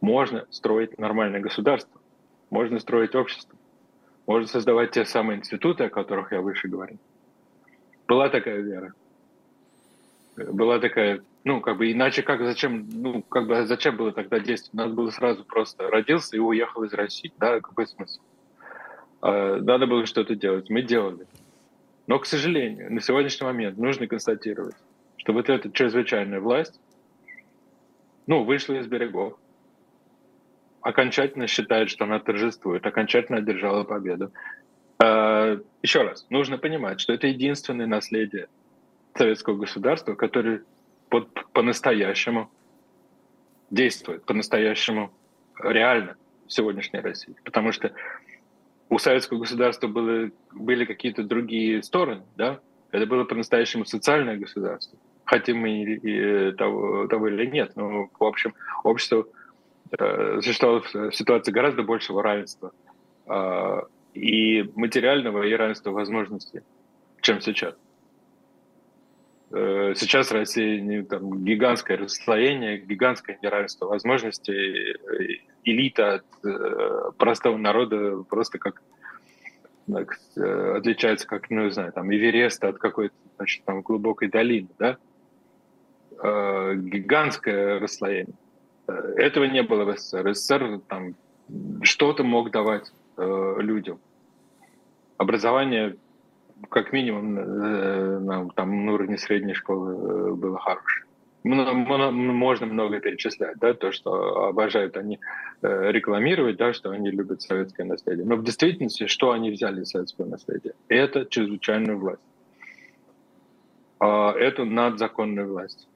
[0.00, 2.00] можно строить нормальное государство,
[2.50, 3.56] можно строить общество,
[4.26, 6.98] можно создавать те самые институты, о которых я выше говорил.
[8.06, 8.92] Была такая вера.
[10.36, 14.74] Была такая, ну, как бы иначе как, зачем, ну, как бы зачем было тогда действовать?
[14.74, 18.20] Надо было сразу просто родился и уехал из России, да, какой смысл?
[19.20, 21.26] А, надо было что-то делать, мы делали.
[22.06, 24.74] Но, к сожалению, на сегодняшний момент нужно констатировать,
[25.16, 26.80] что вот эта чрезвычайная власть,
[28.26, 29.38] ну, вышла из берегов,
[30.82, 34.32] окончательно считает, что она торжествует, окончательно одержала победу.
[34.98, 38.48] А, еще раз, нужно понимать, что это единственное наследие
[39.14, 40.62] советского государства, которое
[41.52, 42.50] по-настоящему
[43.70, 45.12] действует, по-настоящему
[45.62, 46.16] реально
[46.46, 47.34] в сегодняшней России.
[47.44, 47.92] Потому что
[48.88, 52.60] у советского государства были, были какие-то другие стороны, да?
[52.90, 54.98] Это было по-настоящему социальное государство.
[55.24, 58.54] Хотим мы и, того, того или нет, но, в общем,
[58.84, 59.26] общество
[59.98, 62.72] э, существовало в ситуации гораздо большего равенства
[63.26, 63.80] э,
[64.14, 66.60] и материального, и равенства возможностей,
[67.20, 67.74] чем сейчас.
[69.50, 74.96] Э, сейчас в России там, гигантское расслоение, гигантское неравенство возможностей,
[75.64, 78.82] элита от э, простого народа просто как
[79.88, 84.96] э, отличается, как, ну, не знаю, там, Эверест от какой-то, значит, там, глубокой долины, да?
[86.22, 88.34] Э, гигантское расслоение.
[88.92, 90.34] Э, этого не было в СССР.
[90.34, 91.14] СССР там
[91.82, 93.98] что-то мог давать э, людям.
[95.16, 95.96] Образование,
[96.68, 101.06] как минимум, э, там, на уровне средней школы э, было хорошее
[101.44, 105.18] можно много перечислять, да, то, что обожают они
[105.62, 108.24] э, рекламировать, да, что они любят советское наследие.
[108.24, 110.74] Но в действительности, что они взяли из советского наследия?
[110.88, 112.22] Это чрезвычайную власть.
[113.98, 115.88] А, это надзаконную власть.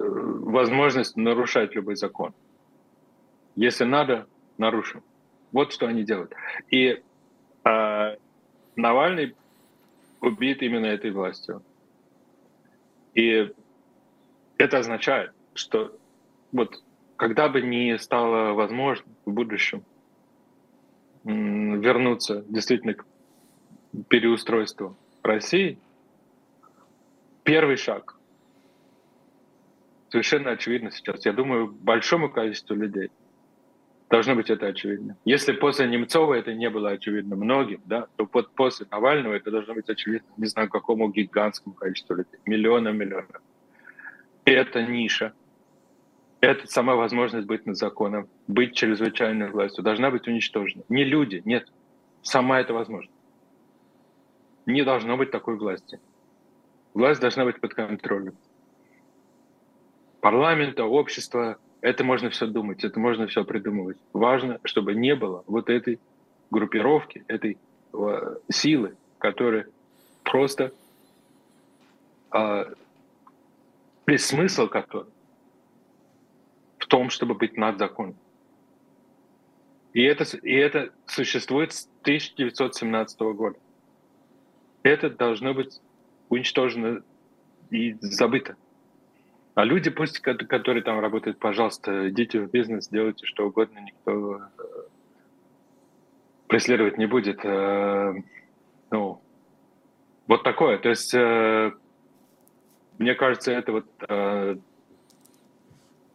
[0.00, 2.32] Э, возможность нарушать любой закон.
[3.54, 4.26] Если надо,
[4.56, 5.02] нарушим.
[5.52, 6.32] Вот что они делают.
[6.70, 7.02] И
[7.64, 8.16] э,
[8.76, 9.34] Навальный
[10.20, 11.62] убит именно этой властью.
[13.14, 13.52] И
[14.56, 15.96] это означает, что
[16.52, 16.82] вот
[17.16, 19.84] когда бы не стало возможно в будущем
[21.24, 23.04] вернуться действительно к
[24.08, 25.78] переустройству России,
[27.42, 28.19] первый шаг
[30.10, 31.24] совершенно очевидно сейчас.
[31.24, 33.10] Я думаю, большому количеству людей
[34.08, 35.16] должно быть это очевидно.
[35.24, 39.74] Если после Немцова это не было очевидно многим, да, то вот после Навального это должно
[39.74, 43.40] быть очевидно не знаю какому гигантскому количеству людей, миллионам миллионам
[44.44, 45.32] это ниша,
[46.40, 50.82] это сама возможность быть над законом, быть чрезвычайной властью, должна быть уничтожена.
[50.88, 51.68] Не люди, нет,
[52.22, 53.14] сама эта возможность.
[54.66, 56.00] Не должно быть такой власти.
[56.94, 58.34] Власть должна быть под контролем.
[60.20, 63.96] Парламента, общества, это можно все думать, это можно все придумывать.
[64.12, 65.98] Важно, чтобы не было вот этой
[66.50, 67.58] группировки, этой
[67.92, 69.66] э, силы, которая
[70.22, 70.72] просто
[72.32, 72.74] э,
[74.06, 75.06] весь смысл который
[76.78, 78.16] в том, чтобы быть над законом.
[79.92, 83.58] И это, и это существует с 1917 года.
[84.82, 85.80] Это должно быть
[86.28, 87.02] уничтожено
[87.70, 88.56] и забыто.
[89.60, 94.40] А люди, пусть, которые там работают, пожалуйста, идите в бизнес, делайте что угодно, никто э,
[96.46, 97.44] преследовать не будет.
[97.44, 98.14] Э,
[98.90, 99.20] ну,
[100.26, 100.78] вот такое.
[100.78, 101.72] То есть э,
[102.96, 103.86] мне кажется, это вот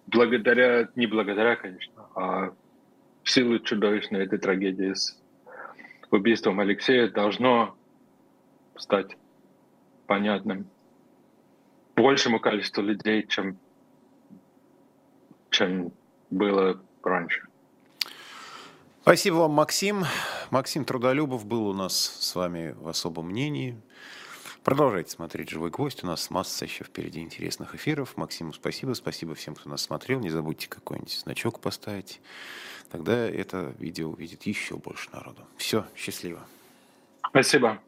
[0.08, 2.52] благодаря, не благодаря, конечно, а
[3.22, 5.22] в силу чудовищной этой трагедии с
[6.10, 7.76] убийством Алексея должно
[8.76, 9.16] стать
[10.08, 10.66] понятным
[11.96, 13.58] большему количеству людей, чем,
[15.50, 15.92] чем
[16.30, 17.42] было раньше.
[19.02, 20.04] Спасибо вам, Максим.
[20.50, 23.80] Максим Трудолюбов был у нас с вами в особом мнении.
[24.64, 26.04] Продолжайте смотреть «Живой гвоздь».
[26.04, 28.18] У нас масса еще впереди интересных эфиров.
[28.18, 28.94] Максиму спасибо.
[28.94, 30.20] Спасибо всем, кто нас смотрел.
[30.20, 32.20] Не забудьте какой-нибудь значок поставить.
[32.90, 35.46] Тогда это видео увидит еще больше народу.
[35.58, 36.44] Все, счастливо.
[37.30, 37.80] Спасибо.